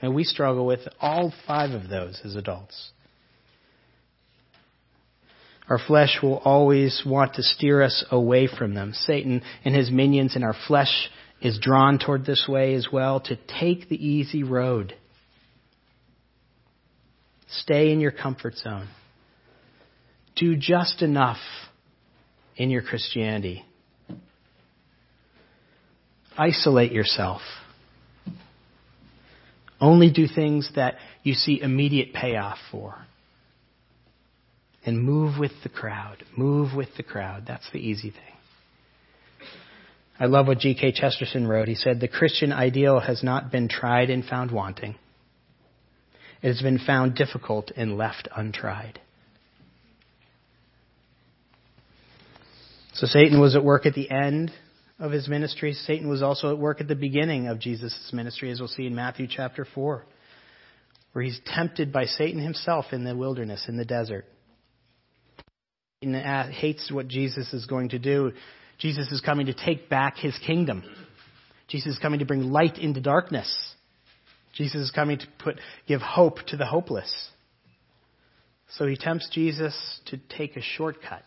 And 0.00 0.14
we 0.14 0.24
struggle 0.24 0.64
with 0.64 0.80
all 1.00 1.34
five 1.46 1.72
of 1.72 1.90
those 1.90 2.18
as 2.24 2.34
adults. 2.34 2.92
Our 5.70 5.78
flesh 5.78 6.18
will 6.20 6.38
always 6.38 7.02
want 7.06 7.34
to 7.34 7.44
steer 7.44 7.80
us 7.80 8.04
away 8.10 8.48
from 8.48 8.74
them. 8.74 8.92
Satan 8.92 9.40
and 9.64 9.72
his 9.74 9.88
minions 9.88 10.34
and 10.34 10.44
our 10.44 10.56
flesh 10.66 11.08
is 11.40 11.60
drawn 11.60 12.00
toward 12.00 12.26
this 12.26 12.46
way 12.48 12.74
as 12.74 12.88
well 12.92 13.20
to 13.20 13.36
take 13.60 13.88
the 13.88 13.94
easy 13.94 14.42
road. 14.42 14.94
Stay 17.48 17.92
in 17.92 18.00
your 18.00 18.10
comfort 18.10 18.56
zone. 18.56 18.88
Do 20.34 20.56
just 20.56 21.02
enough 21.02 21.38
in 22.56 22.70
your 22.70 22.82
Christianity. 22.82 23.64
Isolate 26.36 26.90
yourself. 26.90 27.42
Only 29.80 30.10
do 30.10 30.26
things 30.26 30.68
that 30.74 30.96
you 31.22 31.34
see 31.34 31.60
immediate 31.60 32.12
payoff 32.12 32.58
for 32.72 33.06
and 34.84 35.02
move 35.02 35.38
with 35.38 35.52
the 35.62 35.68
crowd. 35.68 36.24
Move 36.36 36.74
with 36.74 36.88
the 36.96 37.02
crowd. 37.02 37.44
That's 37.46 37.70
the 37.72 37.78
easy 37.78 38.10
thing. 38.10 38.20
I 40.18 40.26
love 40.26 40.46
what 40.46 40.58
G.K. 40.58 40.92
Chesterton 40.92 41.46
wrote. 41.46 41.68
He 41.68 41.74
said, 41.74 41.98
The 41.98 42.08
Christian 42.08 42.52
ideal 42.52 43.00
has 43.00 43.22
not 43.22 43.50
been 43.50 43.68
tried 43.68 44.10
and 44.10 44.24
found 44.24 44.50
wanting. 44.50 44.96
It 46.42 46.48
has 46.48 46.60
been 46.60 46.78
found 46.78 47.14
difficult 47.14 47.70
and 47.74 47.96
left 47.96 48.28
untried. 48.34 49.00
So 52.94 53.06
Satan 53.06 53.40
was 53.40 53.56
at 53.56 53.64
work 53.64 53.86
at 53.86 53.94
the 53.94 54.10
end 54.10 54.52
of 54.98 55.10
his 55.10 55.26
ministry. 55.26 55.72
Satan 55.72 56.08
was 56.08 56.22
also 56.22 56.50
at 56.50 56.58
work 56.58 56.82
at 56.82 56.88
the 56.88 56.94
beginning 56.94 57.48
of 57.48 57.58
Jesus' 57.58 58.10
ministry, 58.12 58.50
as 58.50 58.58
we'll 58.58 58.68
see 58.68 58.86
in 58.86 58.94
Matthew 58.94 59.26
chapter 59.26 59.66
4, 59.74 60.04
where 61.12 61.24
he's 61.24 61.40
tempted 61.46 61.94
by 61.94 62.04
Satan 62.04 62.42
himself 62.42 62.86
in 62.92 63.04
the 63.04 63.16
wilderness, 63.16 63.64
in 63.68 63.78
the 63.78 63.86
desert. 63.86 64.26
Satan 66.02 66.14
uh, 66.14 66.50
hates 66.50 66.90
what 66.90 67.08
Jesus 67.08 67.52
is 67.52 67.66
going 67.66 67.90
to 67.90 67.98
do. 67.98 68.32
Jesus 68.78 69.12
is 69.12 69.20
coming 69.20 69.46
to 69.46 69.54
take 69.54 69.90
back 69.90 70.16
his 70.16 70.36
kingdom. 70.46 70.82
Jesus 71.68 71.94
is 71.94 71.98
coming 71.98 72.20
to 72.20 72.24
bring 72.24 72.50
light 72.50 72.78
into 72.78 73.02
darkness. 73.02 73.74
Jesus 74.54 74.80
is 74.80 74.90
coming 74.90 75.18
to 75.18 75.26
put, 75.38 75.60
give 75.86 76.00
hope 76.00 76.38
to 76.48 76.56
the 76.56 76.64
hopeless. 76.64 77.12
So 78.70 78.86
he 78.86 78.96
tempts 78.96 79.28
Jesus 79.30 79.74
to 80.06 80.18
take 80.34 80.56
a 80.56 80.62
shortcut. 80.62 81.22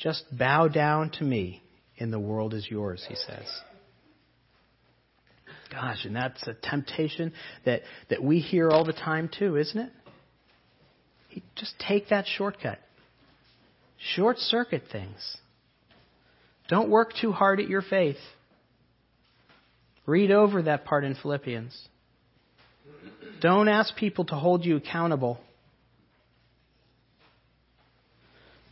Just 0.00 0.24
bow 0.36 0.66
down 0.66 1.10
to 1.18 1.24
me, 1.24 1.62
and 2.00 2.12
the 2.12 2.18
world 2.18 2.54
is 2.54 2.66
yours, 2.68 3.04
he 3.08 3.14
says. 3.14 3.46
Gosh, 5.70 6.04
and 6.04 6.16
that's 6.16 6.44
a 6.48 6.54
temptation 6.54 7.32
that, 7.64 7.82
that 8.10 8.24
we 8.24 8.40
hear 8.40 8.70
all 8.70 8.84
the 8.84 8.92
time 8.92 9.30
too, 9.38 9.56
isn't 9.56 9.78
it? 9.78 11.42
Just 11.54 11.74
take 11.78 12.08
that 12.08 12.26
shortcut. 12.26 12.80
Short 13.98 14.38
circuit 14.38 14.84
things. 14.90 15.36
Don't 16.68 16.88
work 16.88 17.12
too 17.20 17.32
hard 17.32 17.60
at 17.60 17.68
your 17.68 17.82
faith. 17.82 18.18
Read 20.06 20.30
over 20.30 20.62
that 20.62 20.84
part 20.84 21.04
in 21.04 21.14
Philippians. 21.14 21.88
Don't 23.40 23.68
ask 23.68 23.94
people 23.96 24.24
to 24.26 24.34
hold 24.34 24.64
you 24.64 24.76
accountable. 24.76 25.38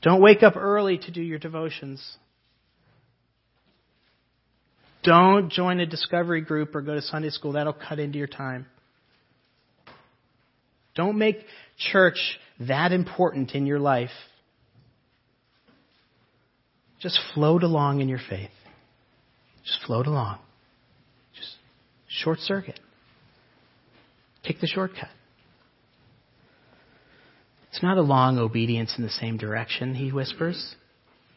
Don't 0.02 0.20
wake 0.20 0.42
up 0.42 0.56
early 0.56 0.98
to 0.98 1.10
do 1.10 1.20
your 1.20 1.38
devotions. 1.38 2.16
Don't 5.02 5.50
join 5.50 5.80
a 5.80 5.86
discovery 5.86 6.40
group 6.40 6.74
or 6.74 6.80
go 6.80 6.94
to 6.94 7.02
Sunday 7.02 7.30
school. 7.30 7.52
That'll 7.52 7.72
cut 7.72 7.98
into 7.98 8.18
your 8.18 8.26
time. 8.26 8.66
Don't 10.94 11.18
make 11.18 11.38
church 11.92 12.38
that 12.60 12.92
important 12.92 13.52
in 13.52 13.66
your 13.66 13.78
life 13.78 14.10
just 17.00 17.18
float 17.34 17.62
along 17.62 18.00
in 18.00 18.08
your 18.08 18.20
faith. 18.30 18.50
Just 19.64 19.80
float 19.86 20.06
along. 20.06 20.38
Just 21.34 21.56
short 22.08 22.38
circuit. 22.38 22.80
Take 24.44 24.60
the 24.60 24.66
shortcut. 24.66 25.08
It's 27.70 27.82
not 27.82 27.98
a 27.98 28.02
long 28.02 28.38
obedience 28.38 28.94
in 28.96 29.04
the 29.04 29.10
same 29.10 29.36
direction, 29.36 29.94
he 29.94 30.10
whispers. 30.10 30.76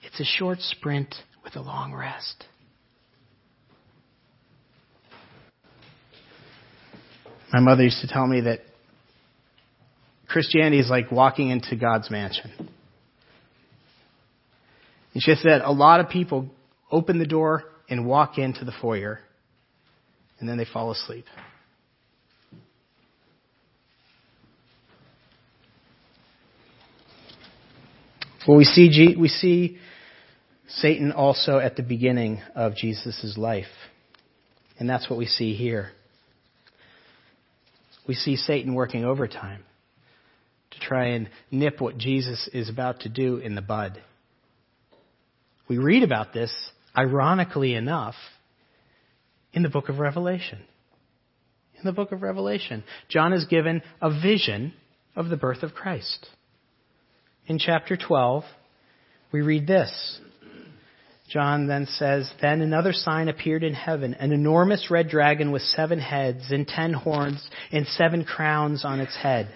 It's 0.03 0.19
a 0.19 0.23
short 0.23 0.59
sprint 0.59 1.13
with 1.43 1.55
a 1.55 1.61
long 1.61 1.93
rest. 1.93 2.45
My 7.51 7.59
mother 7.59 7.83
used 7.83 8.01
to 8.01 8.07
tell 8.07 8.27
me 8.27 8.41
that 8.41 8.59
Christianity 10.27 10.79
is 10.79 10.89
like 10.89 11.11
walking 11.11 11.49
into 11.49 11.75
God's 11.75 12.11
mansion. 12.11 12.69
And 15.13 15.23
she 15.23 15.33
said 15.35 15.61
a 15.63 15.71
lot 15.71 15.99
of 15.99 16.09
people 16.09 16.49
open 16.91 17.19
the 17.19 17.25
door 17.25 17.63
and 17.89 18.05
walk 18.05 18.37
into 18.37 18.65
the 18.65 18.73
foyer, 18.81 19.19
and 20.39 20.47
then 20.47 20.57
they 20.57 20.65
fall 20.65 20.91
asleep. 20.91 21.25
Well, 28.47 28.57
we 28.57 28.63
see, 28.63 29.15
we 29.19 29.27
see 29.27 29.77
Satan 30.67 31.11
also 31.11 31.57
at 31.59 31.75
the 31.75 31.83
beginning 31.83 32.41
of 32.55 32.75
Jesus' 32.75 33.35
life. 33.37 33.65
And 34.79 34.89
that's 34.89 35.09
what 35.09 35.19
we 35.19 35.25
see 35.25 35.53
here. 35.55 35.91
We 38.07 38.15
see 38.15 38.37
Satan 38.37 38.73
working 38.73 39.03
overtime 39.03 39.65
to 40.71 40.79
try 40.79 41.09
and 41.09 41.29
nip 41.51 41.81
what 41.81 41.97
Jesus 41.97 42.49
is 42.53 42.69
about 42.69 43.01
to 43.01 43.09
do 43.09 43.37
in 43.37 43.55
the 43.55 43.61
bud. 43.61 44.01
We 45.69 45.77
read 45.77 46.03
about 46.03 46.33
this, 46.33 46.51
ironically 46.97 47.75
enough, 47.75 48.15
in 49.53 49.61
the 49.61 49.69
book 49.69 49.87
of 49.87 49.99
Revelation. 49.99 50.59
In 51.77 51.85
the 51.85 51.93
book 51.93 52.11
of 52.11 52.23
Revelation, 52.23 52.83
John 53.07 53.31
is 53.31 53.45
given 53.45 53.81
a 54.01 54.09
vision 54.09 54.73
of 55.15 55.29
the 55.29 55.37
birth 55.37 55.63
of 55.63 55.73
Christ. 55.73 56.27
In 57.47 57.59
chapter 57.59 57.95
12, 57.95 58.43
we 59.31 59.41
read 59.41 59.67
this. 59.67 60.19
John 61.29 61.67
then 61.67 61.85
says, 61.85 62.29
Then 62.41 62.61
another 62.61 62.91
sign 62.91 63.29
appeared 63.29 63.63
in 63.63 63.75
heaven, 63.75 64.15
an 64.15 64.31
enormous 64.31 64.89
red 64.89 65.07
dragon 65.07 65.51
with 65.51 65.61
seven 65.61 65.99
heads 65.99 66.45
and 66.49 66.67
ten 66.67 66.93
horns 66.93 67.47
and 67.71 67.85
seven 67.85 68.25
crowns 68.25 68.83
on 68.83 68.99
its 68.99 69.15
head. 69.15 69.47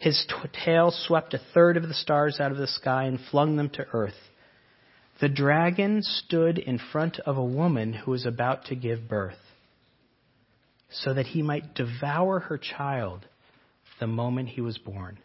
His 0.00 0.26
t- 0.28 0.48
tail 0.64 0.90
swept 0.90 1.34
a 1.34 1.40
third 1.54 1.76
of 1.76 1.86
the 1.86 1.94
stars 1.94 2.40
out 2.40 2.50
of 2.50 2.58
the 2.58 2.66
sky 2.66 3.04
and 3.04 3.20
flung 3.30 3.56
them 3.56 3.70
to 3.70 3.86
earth. 3.92 4.14
The 5.20 5.28
dragon 5.28 6.02
stood 6.02 6.58
in 6.58 6.78
front 6.78 7.18
of 7.20 7.36
a 7.36 7.44
woman 7.44 7.92
who 7.92 8.12
was 8.12 8.24
about 8.24 8.66
to 8.66 8.76
give 8.76 9.08
birth, 9.08 9.38
so 10.90 11.12
that 11.12 11.26
he 11.26 11.42
might 11.42 11.74
devour 11.74 12.40
her 12.40 12.58
child 12.58 13.26
the 13.98 14.06
moment 14.06 14.50
he 14.50 14.60
was 14.60 14.78
born. 14.78 15.18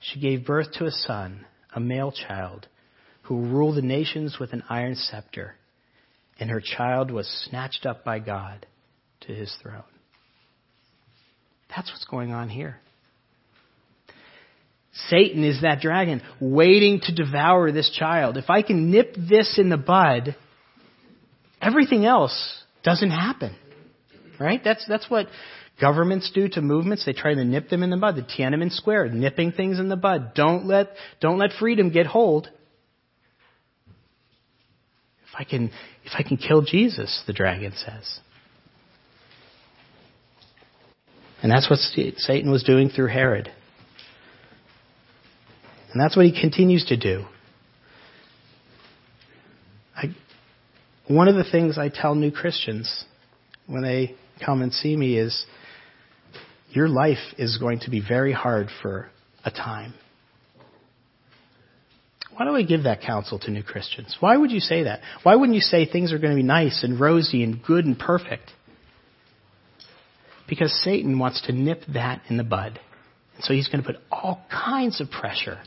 She 0.00 0.20
gave 0.20 0.46
birth 0.46 0.72
to 0.72 0.86
a 0.86 0.90
son, 0.90 1.44
a 1.74 1.80
male 1.80 2.12
child, 2.12 2.66
who 3.22 3.36
will 3.36 3.48
rule 3.48 3.74
the 3.74 3.82
nations 3.82 4.38
with 4.38 4.54
an 4.54 4.62
iron 4.70 4.94
scepter, 4.94 5.56
and 6.40 6.48
her 6.48 6.62
child 6.62 7.10
was 7.10 7.26
snatched 7.48 7.84
up 7.84 8.04
by 8.04 8.20
God 8.20 8.64
to 9.20 9.34
his 9.34 9.54
throne. 9.62 9.82
That's 11.68 11.90
what's 11.90 12.06
going 12.06 12.32
on 12.32 12.48
here. 12.48 12.80
Satan 15.08 15.44
is 15.44 15.62
that 15.62 15.80
dragon 15.80 16.22
waiting 16.40 17.00
to 17.04 17.14
devour 17.14 17.70
this 17.70 17.90
child. 17.90 18.36
If 18.36 18.50
I 18.50 18.62
can 18.62 18.90
nip 18.90 19.14
this 19.16 19.58
in 19.58 19.68
the 19.68 19.76
bud, 19.76 20.34
everything 21.60 22.04
else 22.04 22.62
doesn't 22.82 23.10
happen. 23.10 23.54
Right? 24.40 24.60
That's, 24.62 24.84
that's 24.88 25.08
what 25.10 25.26
governments 25.80 26.30
do 26.34 26.48
to 26.50 26.60
movements. 26.60 27.04
They 27.04 27.12
try 27.12 27.34
to 27.34 27.44
nip 27.44 27.68
them 27.68 27.82
in 27.82 27.90
the 27.90 27.96
bud. 27.96 28.16
The 28.16 28.22
Tiananmen 28.22 28.72
Square, 28.72 29.10
nipping 29.10 29.52
things 29.52 29.78
in 29.78 29.88
the 29.88 29.96
bud. 29.96 30.32
Don't 30.34 30.66
let, 30.66 30.88
don't 31.20 31.38
let 31.38 31.50
freedom 31.58 31.90
get 31.90 32.06
hold. 32.06 32.48
If 35.28 35.34
I 35.38 35.44
can, 35.44 35.70
if 36.04 36.12
I 36.14 36.22
can 36.22 36.36
kill 36.36 36.62
Jesus, 36.62 37.22
the 37.26 37.32
dragon 37.32 37.72
says. 37.76 38.20
And 41.42 41.52
that's 41.52 41.70
what 41.70 41.78
Satan 41.78 42.50
was 42.50 42.64
doing 42.64 42.88
through 42.88 43.08
Herod. 43.08 43.52
And 45.92 46.00
that's 46.00 46.16
what 46.16 46.26
he 46.26 46.38
continues 46.38 46.84
to 46.86 46.96
do. 46.96 47.24
I, 49.96 50.14
one 51.06 51.28
of 51.28 51.34
the 51.34 51.50
things 51.50 51.78
I 51.78 51.88
tell 51.88 52.14
new 52.14 52.30
Christians 52.30 53.04
when 53.66 53.82
they 53.82 54.14
come 54.44 54.62
and 54.62 54.72
see 54.72 54.96
me 54.96 55.18
is 55.18 55.46
your 56.70 56.88
life 56.88 57.18
is 57.38 57.56
going 57.58 57.80
to 57.80 57.90
be 57.90 58.02
very 58.06 58.32
hard 58.32 58.68
for 58.82 59.10
a 59.44 59.50
time. 59.50 59.94
Why 62.36 62.44
do 62.44 62.54
I 62.54 62.62
give 62.62 62.84
that 62.84 63.00
counsel 63.00 63.38
to 63.40 63.50
new 63.50 63.64
Christians? 63.64 64.16
Why 64.20 64.36
would 64.36 64.52
you 64.52 64.60
say 64.60 64.84
that? 64.84 65.00
Why 65.24 65.34
wouldn't 65.34 65.56
you 65.56 65.60
say 65.60 65.86
things 65.86 66.12
are 66.12 66.18
going 66.18 66.32
to 66.32 66.36
be 66.36 66.46
nice 66.46 66.84
and 66.84 67.00
rosy 67.00 67.42
and 67.42 67.60
good 67.60 67.84
and 67.84 67.98
perfect? 67.98 68.52
Because 70.48 70.72
Satan 70.84 71.18
wants 71.18 71.42
to 71.46 71.52
nip 71.52 71.82
that 71.94 72.22
in 72.28 72.36
the 72.36 72.44
bud. 72.44 72.78
And 73.34 73.44
so 73.44 73.54
he's 73.54 73.66
going 73.66 73.82
to 73.82 73.92
put 73.92 74.00
all 74.12 74.40
kinds 74.50 75.00
of 75.00 75.10
pressure 75.10 75.58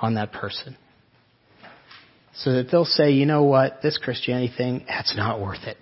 on 0.00 0.14
that 0.14 0.32
person. 0.32 0.76
So 2.36 2.52
that 2.54 2.70
they'll 2.70 2.84
say, 2.84 3.12
you 3.12 3.26
know 3.26 3.44
what, 3.44 3.80
this 3.82 3.98
Christianity 3.98 4.52
thing, 4.56 4.84
that's 4.88 5.16
not 5.16 5.40
worth 5.40 5.64
it. 5.64 5.76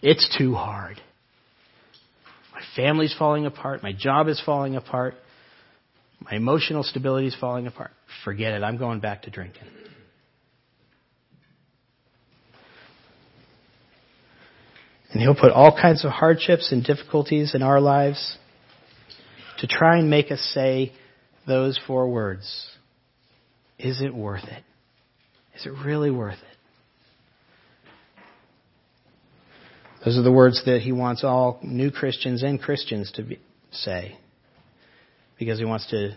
It's 0.00 0.36
too 0.38 0.54
hard. 0.54 1.00
My 2.52 2.60
family's 2.76 3.14
falling 3.18 3.46
apart. 3.46 3.82
My 3.82 3.92
job 3.92 4.28
is 4.28 4.40
falling 4.44 4.76
apart. 4.76 5.14
My 6.20 6.36
emotional 6.36 6.82
stability 6.82 7.26
is 7.28 7.36
falling 7.40 7.66
apart. 7.66 7.90
Forget 8.24 8.52
it. 8.52 8.62
I'm 8.62 8.78
going 8.78 9.00
back 9.00 9.22
to 9.22 9.30
drinking. 9.30 9.64
And 15.12 15.22
he'll 15.22 15.34
put 15.34 15.52
all 15.52 15.76
kinds 15.76 16.04
of 16.04 16.10
hardships 16.10 16.70
and 16.70 16.84
difficulties 16.84 17.54
in 17.54 17.62
our 17.62 17.80
lives 17.80 18.36
to 19.58 19.66
try 19.66 19.98
and 19.98 20.10
make 20.10 20.30
us 20.30 20.40
say 20.54 20.92
those 21.46 21.80
four 21.86 22.08
words 22.08 22.77
is 23.78 24.00
it 24.00 24.14
worth 24.14 24.44
it? 24.44 24.62
Is 25.56 25.66
it 25.66 25.72
really 25.84 26.10
worth 26.10 26.34
it? 26.34 26.58
Those 30.04 30.16
are 30.16 30.22
the 30.22 30.32
words 30.32 30.62
that 30.64 30.80
he 30.80 30.92
wants 30.92 31.24
all 31.24 31.58
new 31.62 31.90
Christians 31.90 32.42
and 32.42 32.60
Christians 32.60 33.10
to 33.12 33.22
be, 33.22 33.40
say 33.72 34.16
because 35.38 35.58
he 35.58 35.64
wants 35.64 35.86
to 35.90 36.16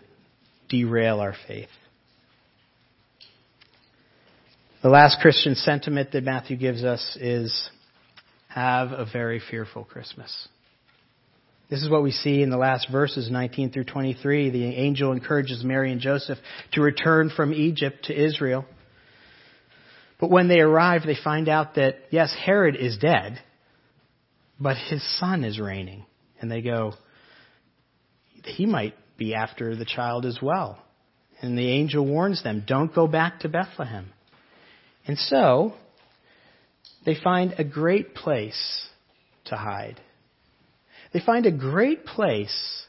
derail 0.70 1.20
our 1.20 1.36
faith. 1.48 1.70
The 4.82 4.90
last 4.90 5.20
Christian 5.22 5.56
sentiment 5.56 6.12
that 6.12 6.24
Matthew 6.24 6.58
gives 6.58 6.84
us 6.84 7.18
is 7.22 7.70
have 8.48 8.92
a 8.92 9.06
very 9.12 9.40
fearful 9.40 9.84
Christmas. 9.84 10.48
This 11.72 11.82
is 11.82 11.90
what 11.90 12.04
we 12.04 12.12
see 12.12 12.42
in 12.42 12.50
the 12.50 12.58
last 12.58 12.90
verses, 12.92 13.32
19 13.32 13.72
through 13.72 13.86
23. 13.86 14.50
The 14.50 14.66
angel 14.66 15.14
encourages 15.14 15.64
Mary 15.64 15.90
and 15.94 16.02
Joseph 16.02 16.38
to 16.74 16.82
return 16.82 17.32
from 17.34 17.54
Egypt 17.54 18.06
to 18.08 18.14
Israel. 18.14 18.66
But 20.20 20.30
when 20.30 20.50
they 20.50 20.60
arrive, 20.60 21.04
they 21.06 21.16
find 21.16 21.48
out 21.48 21.76
that, 21.76 21.96
yes, 22.10 22.36
Herod 22.46 22.76
is 22.76 22.98
dead, 22.98 23.40
but 24.60 24.76
his 24.76 25.02
son 25.18 25.46
is 25.46 25.62
reigning. 25.62 26.06
And 26.42 26.52
they 26.52 26.62
go, 26.62 26.92
he 28.44 28.66
might 28.66 28.96
be 29.18 29.34
after 29.34 29.74
the 29.74 29.86
child 29.86 30.26
as 30.26 30.40
well. 30.42 30.78
And 31.42 31.58
the 31.58 31.70
angel 31.70 32.06
warns 32.06 32.44
them, 32.44 32.66
don't 32.68 32.94
go 32.94 33.08
back 33.08 33.40
to 33.40 33.50
Bethlehem. 33.50 34.12
And 35.08 35.18
so, 35.18 35.74
they 37.06 37.16
find 37.16 37.56
a 37.58 37.64
great 37.64 38.14
place 38.14 38.90
to 39.46 39.56
hide. 39.56 40.02
They 41.14 41.20
find 41.20 41.46
a 41.46 41.52
great 41.52 42.06
place 42.06 42.86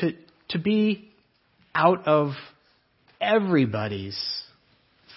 to, 0.00 0.12
to 0.50 0.58
be 0.58 1.10
out 1.74 2.06
of 2.06 2.32
everybody's 3.20 4.18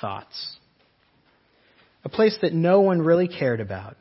thoughts. 0.01 0.57
A 2.03 2.09
place 2.09 2.37
that 2.41 2.53
no 2.53 2.81
one 2.81 3.01
really 3.01 3.27
cared 3.27 3.59
about. 3.59 3.97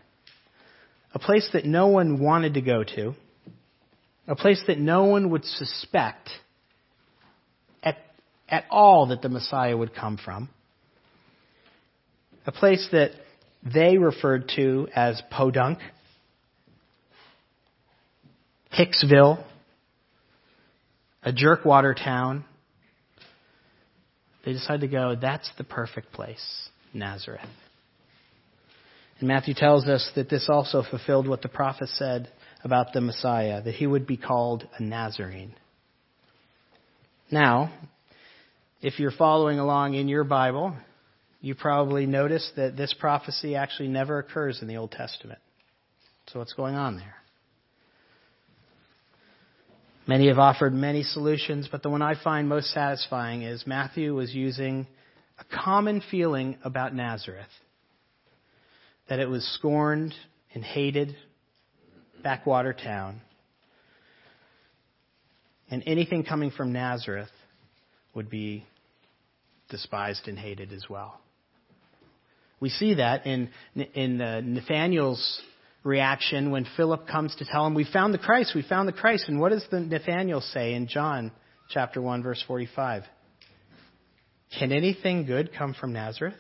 A 1.15 1.19
place 1.19 1.49
that 1.53 1.65
no 1.65 1.89
one 1.89 2.19
wanted 2.19 2.55
to 2.55 2.61
go 2.61 2.83
to. 2.83 3.15
A 4.27 4.37
place 4.37 4.63
that 4.67 4.79
no 4.79 5.05
one 5.05 5.31
would 5.31 5.45
suspect 5.45 6.29
at, 7.83 7.97
at 8.49 8.65
all 8.71 9.07
that 9.09 9.23
the 9.23 9.29
Messiah 9.29 9.77
would 9.77 9.95
come 9.95 10.19
from. 10.23 10.49
A 12.47 12.53
place 12.53 12.87
that 12.93 13.13
they 13.63 13.97
referred 13.97 14.51
to 14.57 14.89
as 14.95 15.23
Podunk, 15.31 15.79
Hicksville, 18.79 19.45
a 21.23 21.33
jerkwater 21.33 21.95
town. 21.97 22.45
They 24.45 24.53
decide 24.53 24.81
to 24.81 24.89
go, 24.89 25.15
that's 25.21 25.51
the 25.57 25.65
perfect 25.65 26.13
place, 26.13 26.69
Nazareth. 26.93 27.49
And 29.19 29.29
Matthew 29.29 29.55
tells 29.55 29.87
us 29.87 30.11
that 30.17 30.29
this 30.29 30.49
also 30.51 30.83
fulfilled 30.83 31.29
what 31.29 31.41
the 31.41 31.49
prophet 31.49 31.89
said 31.91 32.29
about 32.63 32.93
the 32.93 33.01
Messiah, 33.01 33.63
that 33.63 33.75
he 33.75 33.87
would 33.87 34.07
be 34.07 34.17
called 34.17 34.67
a 34.79 34.83
Nazarene. 34.83 35.55
Now, 37.31 37.73
if 38.83 38.99
you're 38.99 39.11
following 39.11 39.59
along 39.59 39.95
in 39.95 40.09
your 40.09 40.25
Bible, 40.25 40.77
you 41.41 41.55
probably 41.55 42.07
noticed 42.07 42.53
that 42.57 42.77
this 42.77 42.95
prophecy 42.99 43.55
actually 43.55 43.89
never 43.89 44.19
occurs 44.19 44.61
in 44.61 44.69
the 44.69 44.77
Old 44.77 44.91
Testament. 44.91 45.39
So 46.29 46.39
what's 46.39 46.55
going 46.55 46.75
on 46.75 46.97
there? 46.97 47.15
Many 50.07 50.29
have 50.29 50.39
offered 50.39 50.75
many 50.75 51.03
solutions, 51.03 51.67
but 51.71 51.83
the 51.83 51.89
one 51.89 52.03
I 52.03 52.15
find 52.23 52.47
most 52.47 52.73
satisfying 52.73 53.43
is 53.43 53.67
Matthew 53.67 54.15
was 54.15 54.35
using 54.35 54.87
a 55.39 55.45
common 55.45 56.03
feeling 56.11 56.59
about 56.63 56.95
Nazareth 56.95 57.49
that 59.09 59.19
it 59.19 59.29
was 59.29 59.43
scorned 59.55 60.15
and 60.53 60.63
hated, 60.63 61.17
backwater 62.23 62.75
town. 62.75 63.23
And 65.71 65.83
anything 65.87 66.23
coming 66.23 66.51
from 66.51 66.73
Nazareth 66.73 67.33
would 68.15 68.29
be 68.29 68.67
despised 69.71 70.29
and 70.29 70.39
hated 70.39 70.71
as 70.73 70.85
well. 70.89 71.19
We 72.61 72.69
see 72.69 72.95
that 72.95 73.27
in, 73.27 73.49
in 73.95 74.21
uh, 74.21 74.43
Nathaniel's 74.45 75.41
reaction 75.85 76.51
when 76.51 76.67
Philip 76.77 77.07
comes 77.07 77.37
to 77.37 77.45
tell 77.45 77.67
him, 77.67 77.75
We 77.75 77.85
found 77.85 78.13
the 78.13 78.19
Christ, 78.19 78.53
we 78.55 78.63
found 78.63 78.89
the 78.89 78.93
Christ. 78.93 79.27
And 79.29 79.39
what 79.39 79.53
does 79.53 79.65
the 79.71 79.81
Nathaniel 79.81 80.41
say 80.41 80.75
in 80.75 80.89
John 80.89 81.31
chapter 81.69 82.03
1, 82.03 82.23
verse 82.23 82.43
45? 82.49 83.05
Can 84.59 84.73
anything 84.73 85.27
good 85.27 85.51
come 85.57 85.75
from 85.75 85.93
Nazareth? 85.93 86.35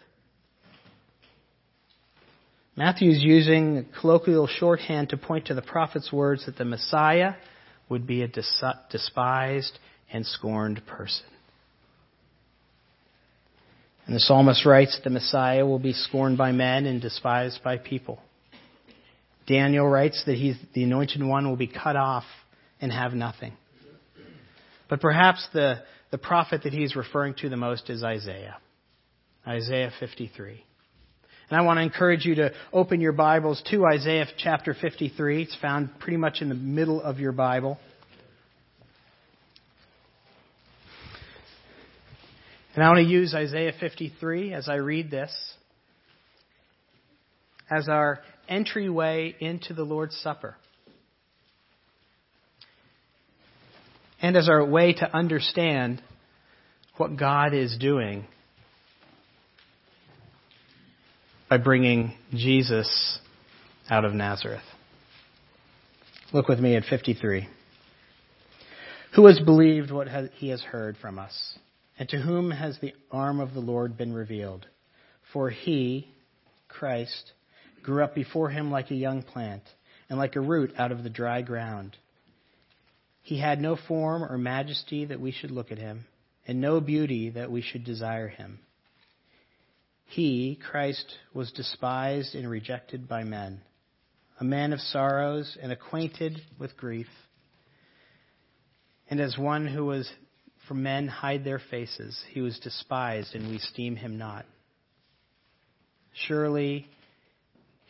Matthew 2.76 3.11
is 3.11 3.22
using 3.22 3.86
colloquial 4.01 4.49
shorthand 4.49 5.11
to 5.11 5.16
point 5.16 5.47
to 5.47 5.55
the 5.55 5.62
prophet's 5.62 6.12
words 6.12 6.47
that 6.47 6.57
the 6.57 6.64
Messiah 6.64 7.34
would 7.88 8.07
be 8.07 8.22
a 8.22 8.28
despised 8.28 9.78
and 10.12 10.26
scorned 10.26 10.84
person. 10.86 11.26
And 14.07 14.14
the 14.14 14.20
psalmist 14.20 14.66
writes 14.66 15.01
the 15.03 15.11
Messiah 15.11 15.64
will 15.64 15.78
be 15.78 15.92
scorned 15.92 16.36
by 16.36 16.53
men 16.53 16.86
and 16.86 17.01
despised 17.01 17.61
by 17.62 17.78
people. 17.78 18.20
Daniel 19.47 19.86
writes 19.86 20.22
that 20.26 20.36
he's, 20.36 20.57
the 20.74 20.84
anointed 20.84 21.22
one 21.22 21.49
will 21.49 21.57
be 21.57 21.66
cut 21.66 21.97
off 21.97 22.24
and 22.80 22.90
have 22.90 23.12
nothing. 23.12 23.53
But 24.88 25.01
perhaps 25.01 25.47
the, 25.53 25.82
the 26.11 26.18
prophet 26.18 26.62
that 26.64 26.72
he's 26.72 26.97
referring 26.97 27.34
to 27.40 27.49
the 27.49 27.57
most 27.57 27.90
is 27.90 28.03
Isaiah. 28.03 28.57
Isaiah 29.47 29.90
53. 30.01 30.64
And 31.51 31.59
I 31.59 31.62
want 31.62 31.76
to 31.78 31.82
encourage 31.82 32.24
you 32.24 32.36
to 32.36 32.53
open 32.72 33.01
your 33.01 33.12
Bibles 33.12 33.62
to 33.70 33.84
Isaiah 33.84 34.26
chapter 34.38 34.74
53. 34.74 35.42
It's 35.42 35.57
found 35.61 35.99
pretty 35.99 36.16
much 36.16 36.40
in 36.40 36.49
the 36.49 36.55
middle 36.55 37.03
of 37.03 37.20
your 37.20 37.32
Bible. 37.32 37.78
And 42.74 42.82
I 42.82 42.88
want 42.88 42.99
to 42.99 43.12
use 43.12 43.34
Isaiah 43.34 43.72
53 43.78 44.55
as 44.55 44.68
I 44.68 44.76
read 44.76 45.11
this 45.11 45.32
as 47.74 47.88
our 47.88 48.20
entryway 48.48 49.34
into 49.40 49.74
the 49.74 49.82
Lord's 49.82 50.16
Supper. 50.16 50.56
And 54.20 54.36
as 54.36 54.48
our 54.48 54.64
way 54.64 54.92
to 54.94 55.16
understand 55.16 56.00
what 56.96 57.16
God 57.16 57.52
is 57.52 57.76
doing 57.78 58.26
by 61.50 61.58
bringing 61.58 62.14
Jesus 62.32 63.18
out 63.90 64.04
of 64.04 64.14
Nazareth. 64.14 64.62
Look 66.32 66.48
with 66.48 66.60
me 66.60 66.76
at 66.76 66.84
53. 66.84 67.48
Who 69.14 69.26
has 69.26 69.38
believed 69.40 69.90
what 69.90 70.08
he 70.34 70.48
has 70.48 70.62
heard 70.62 70.96
from 70.96 71.18
us? 71.18 71.58
And 71.98 72.08
to 72.08 72.18
whom 72.18 72.50
has 72.50 72.78
the 72.80 72.94
arm 73.10 73.40
of 73.40 73.52
the 73.54 73.60
Lord 73.60 73.96
been 73.96 74.12
revealed? 74.12 74.66
For 75.32 75.50
he, 75.50 76.08
Christ, 76.68 77.32
grew 77.85 78.03
up 78.03 78.14
before 78.14 78.51
him 78.51 78.70
like 78.70 78.91
a 78.91 78.97
young 78.97 79.22
plant, 79.22 79.62
and 80.09 80.18
like 80.18 80.35
a 80.35 80.41
root 80.41 80.74
out 80.76 80.91
of 80.91 81.05
the 81.05 81.11
dry 81.11 81.43
ground. 81.43 81.97
He 83.22 83.39
had 83.39 83.61
no 83.61 83.76
form 83.76 84.24
or 84.24 84.37
majesty 84.37 85.05
that 85.05 85.20
we 85.20 85.30
should 85.30 85.53
look 85.53 85.70
at 85.70 85.78
him, 85.78 86.05
and 86.47 86.61
no 86.61 86.80
beauty 86.80 87.30
that 87.30 87.51
we 87.51 87.62
should 87.62 87.85
desire 87.85 88.28
him. 88.28 88.59
He, 90.07 90.59
Christ, 90.70 91.14
was 91.32 91.53
despised 91.53 92.35
and 92.35 92.51
rejected 92.51 93.09
by 93.09 93.24
men, 93.24 93.61
a 94.41 94.45
man 94.45 94.72
of 94.72 94.80
sorrows 94.80 95.57
and 95.62 95.70
acquainted 95.70 96.41
with 96.59 96.76
grief. 96.76 97.09
And 99.09 99.20
as 99.20 99.39
one 99.39 99.66
who 99.66 99.87
was 99.87 100.11
for 100.66 100.74
men 100.74 101.09
hide 101.09 101.45
their 101.45 101.61
faces. 101.70 102.18
He 102.30 102.41
was 102.41 102.59
despised, 102.59 103.35
and 103.35 103.49
we 103.49 103.57
esteem 103.57 103.97
him 103.97 104.18
not. 104.18 104.47
Surely 106.26 106.87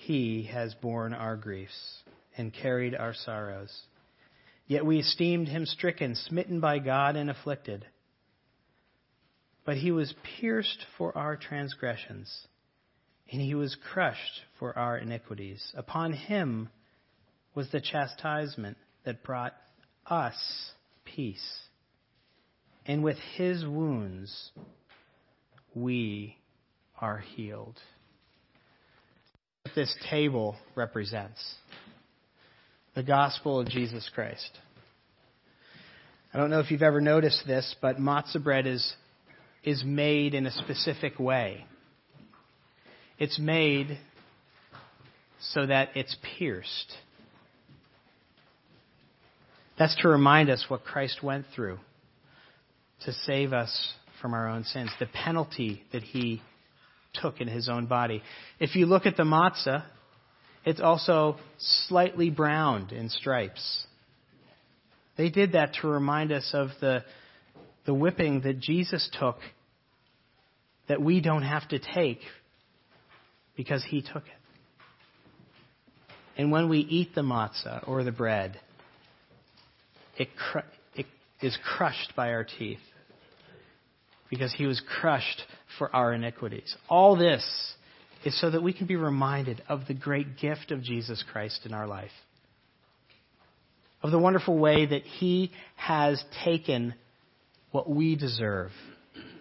he 0.07 0.45
has 0.53 0.75
borne 0.75 1.15
our 1.15 1.37
griefs 1.37 2.03
and 2.37 2.53
carried 2.53 2.95
our 2.95 3.15
sorrows. 3.15 3.73
Yet 4.67 4.87
we 4.87 4.99
esteemed 4.99 5.49
him 5.49 5.67
stricken, 5.67 6.15
smitten 6.15 6.61
by 6.61 6.79
God, 6.79 7.17
and 7.17 7.31
afflicted. 7.31 7.85
But 9.65 9.77
he 9.77 9.93
was 9.93 10.15
pierced 10.41 10.85
for 10.99 11.17
our 11.17 11.37
transgressions, 11.37 12.31
and 13.31 13.41
he 13.41 13.55
was 13.55 13.77
crushed 13.93 14.43
for 14.59 14.77
our 14.79 14.99
iniquities. 14.99 15.63
Upon 15.77 16.13
him 16.13 16.71
was 17.55 17.71
the 17.71 17.81
chastisement 17.81 18.77
that 19.05 19.23
brought 19.23 19.55
us 20.07 20.73
peace 21.05 21.65
and 22.87 23.03
with 23.03 23.17
his 23.37 23.65
wounds 23.65 24.51
we 25.75 26.37
are 27.01 27.19
healed. 27.19 27.79
What 29.65 29.75
this 29.75 29.97
table 30.11 30.57
represents 30.75 31.55
the 32.95 33.03
gospel 33.03 33.59
of 33.59 33.69
Jesus 33.69 34.09
Christ. 34.15 34.51
I 36.33 36.39
don't 36.39 36.51
know 36.51 36.61
if 36.61 36.71
you've 36.71 36.83
ever 36.83 37.01
noticed 37.01 37.45
this, 37.47 37.75
but 37.81 37.97
matzah 37.97 38.45
bread 38.45 38.67
is, 38.67 38.95
is 39.65 39.83
made 39.83 40.35
in 40.35 40.47
a 40.47 40.51
specific 40.51 41.19
way. 41.19 41.65
It's 43.19 43.39
made 43.39 43.99
so 45.41 45.67
that 45.67 45.89
it's 45.97 46.15
pierced. 46.39 46.93
That's 49.79 49.97
to 50.03 50.09
remind 50.09 50.51
us 50.51 50.67
what 50.69 50.85
Christ 50.85 51.23
went 51.23 51.47
through 51.55 51.79
to 53.07 53.12
save 53.12 53.53
us 53.55 53.95
from 54.21 54.35
our 54.35 54.47
own 54.47 54.65
sins, 54.65 54.91
the 55.01 55.07
penalty 55.07 55.83
that 55.93 56.03
he 56.03 56.43
took 57.15 57.41
in 57.41 57.49
his 57.49 57.69
own 57.69 57.87
body. 57.87 58.23
If 58.59 58.77
you 58.77 58.87
look 58.87 59.07
at 59.07 59.17
the 59.17 59.23
matzah, 59.23 59.85
it's 60.65 60.81
also 60.81 61.37
slightly 61.59 62.31
browned 62.31 62.93
in 62.93 63.09
stripes. 63.09 63.87
They 65.17 65.31
did 65.31 65.53
that 65.53 65.75
to 65.81 65.89
remind 65.89 66.33
us 66.33 66.51
of 66.53 66.69
the, 66.81 67.05
the 67.87 67.95
whipping 67.95 68.41
that 68.43 68.59
Jesus 68.61 69.09
took 69.19 69.37
that 70.89 71.01
we 71.01 71.21
don't 71.21 71.43
have 71.43 71.69
to 71.69 71.79
take 71.79 72.21
because 73.57 73.85
he 73.89 74.03
took 74.03 74.25
it. 74.27 74.45
And 76.37 76.51
when 76.51 76.69
we 76.69 76.79
eat 76.79 77.15
the 77.15 77.23
matzah 77.23 77.87
or 77.87 78.03
the 78.03 78.12
bread, 78.12 78.59
it, 80.17 80.29
it 80.95 81.07
is 81.41 81.57
crushed 81.77 82.15
by 82.17 82.33
our 82.33 82.45
teeth 82.45 82.81
because 84.31 84.53
he 84.53 84.67
was 84.67 84.83
crushed 85.01 85.43
for 85.79 85.95
our 85.95 86.12
iniquities. 86.12 86.75
All 86.89 87.16
this 87.16 87.45
is 88.25 88.39
so 88.41 88.51
that 88.51 88.62
we 88.62 88.72
can 88.72 88.87
be 88.87 88.97
reminded 88.97 89.62
of 89.68 89.87
the 89.87 89.95
great 89.95 90.39
gift 90.39 90.70
of 90.70 90.83
Jesus 90.83 91.22
Christ 91.33 91.66
in 91.66 91.75
our 91.75 91.87
life, 91.87 92.11
of 94.03 94.11
the 94.11 94.18
wonderful 94.18 94.59
way 94.59 94.87
that 94.87 95.03
he 95.03 95.51
has 95.77 96.22
taken 96.45 96.95
what 97.70 97.89
we 97.89 98.16
deserve 98.16 98.70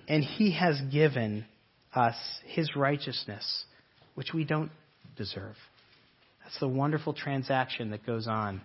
and 0.07 0.23
he 0.23 0.51
has 0.51 0.79
given 0.91 1.45
us 1.95 2.15
his 2.45 2.75
righteousness, 2.75 3.65
which 4.15 4.34
we 4.34 4.43
don't 4.43 4.71
deserve. 5.15 5.55
That's 6.43 6.59
the 6.59 6.67
wonderful 6.67 7.13
transaction 7.13 7.91
that 7.91 8.05
goes 8.05 8.27
on 8.27 8.61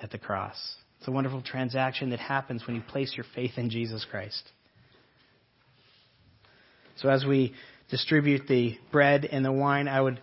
at 0.00 0.10
the 0.10 0.18
cross. 0.18 0.56
It's 0.98 1.08
a 1.08 1.12
wonderful 1.12 1.42
transaction 1.42 2.10
that 2.10 2.18
happens 2.20 2.66
when 2.66 2.76
you 2.76 2.82
place 2.82 3.12
your 3.16 3.26
faith 3.34 3.52
in 3.56 3.70
Jesus 3.70 4.04
Christ. 4.10 4.42
So 6.96 7.08
as 7.08 7.24
we 7.24 7.54
distribute 7.90 8.46
the 8.48 8.78
bread 8.92 9.24
and 9.24 9.44
the 9.44 9.52
wine, 9.52 9.88
I 9.88 10.00
would 10.00 10.20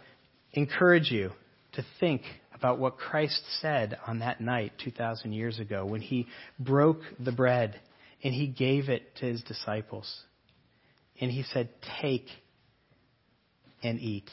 encourage 0.53 1.11
you 1.11 1.31
to 1.73 1.85
think 1.99 2.23
about 2.53 2.79
what 2.79 2.97
Christ 2.97 3.41
said 3.61 3.97
on 4.05 4.19
that 4.19 4.41
night 4.41 4.73
2,000 4.83 5.33
years 5.33 5.59
ago 5.59 5.85
when 5.85 6.01
he 6.01 6.27
broke 6.59 7.01
the 7.19 7.31
bread 7.31 7.79
and 8.23 8.33
he 8.33 8.47
gave 8.47 8.89
it 8.89 9.15
to 9.17 9.25
his 9.25 9.41
disciples. 9.41 10.23
And 11.19 11.31
he 11.31 11.43
said, 11.43 11.69
Take 12.01 12.27
and 13.83 13.99
eat. 13.99 14.29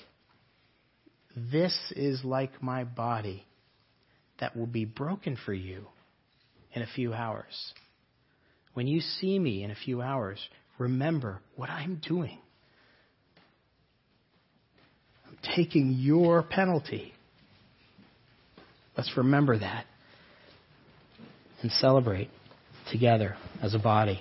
This 1.36 1.76
is 1.96 2.24
like 2.24 2.62
my 2.62 2.84
body 2.84 3.44
that 4.40 4.56
will 4.56 4.66
be 4.66 4.84
broken 4.84 5.36
for 5.44 5.54
you 5.54 5.86
in 6.72 6.82
a 6.82 6.86
few 6.86 7.14
hours. 7.14 7.72
When 8.74 8.86
you 8.86 9.00
see 9.00 9.38
me 9.38 9.62
in 9.62 9.70
a 9.70 9.76
few 9.76 10.02
hours, 10.02 10.38
remember 10.78 11.40
what 11.56 11.70
I'm 11.70 12.00
doing. 12.06 12.38
I'm 15.26 15.38
taking 15.54 15.92
your 15.92 16.42
penalty. 16.42 17.12
Let's 18.96 19.16
remember 19.16 19.58
that 19.58 19.84
and 21.62 21.70
celebrate 21.72 22.30
together 22.90 23.36
as 23.62 23.74
a 23.74 23.78
body. 23.78 24.20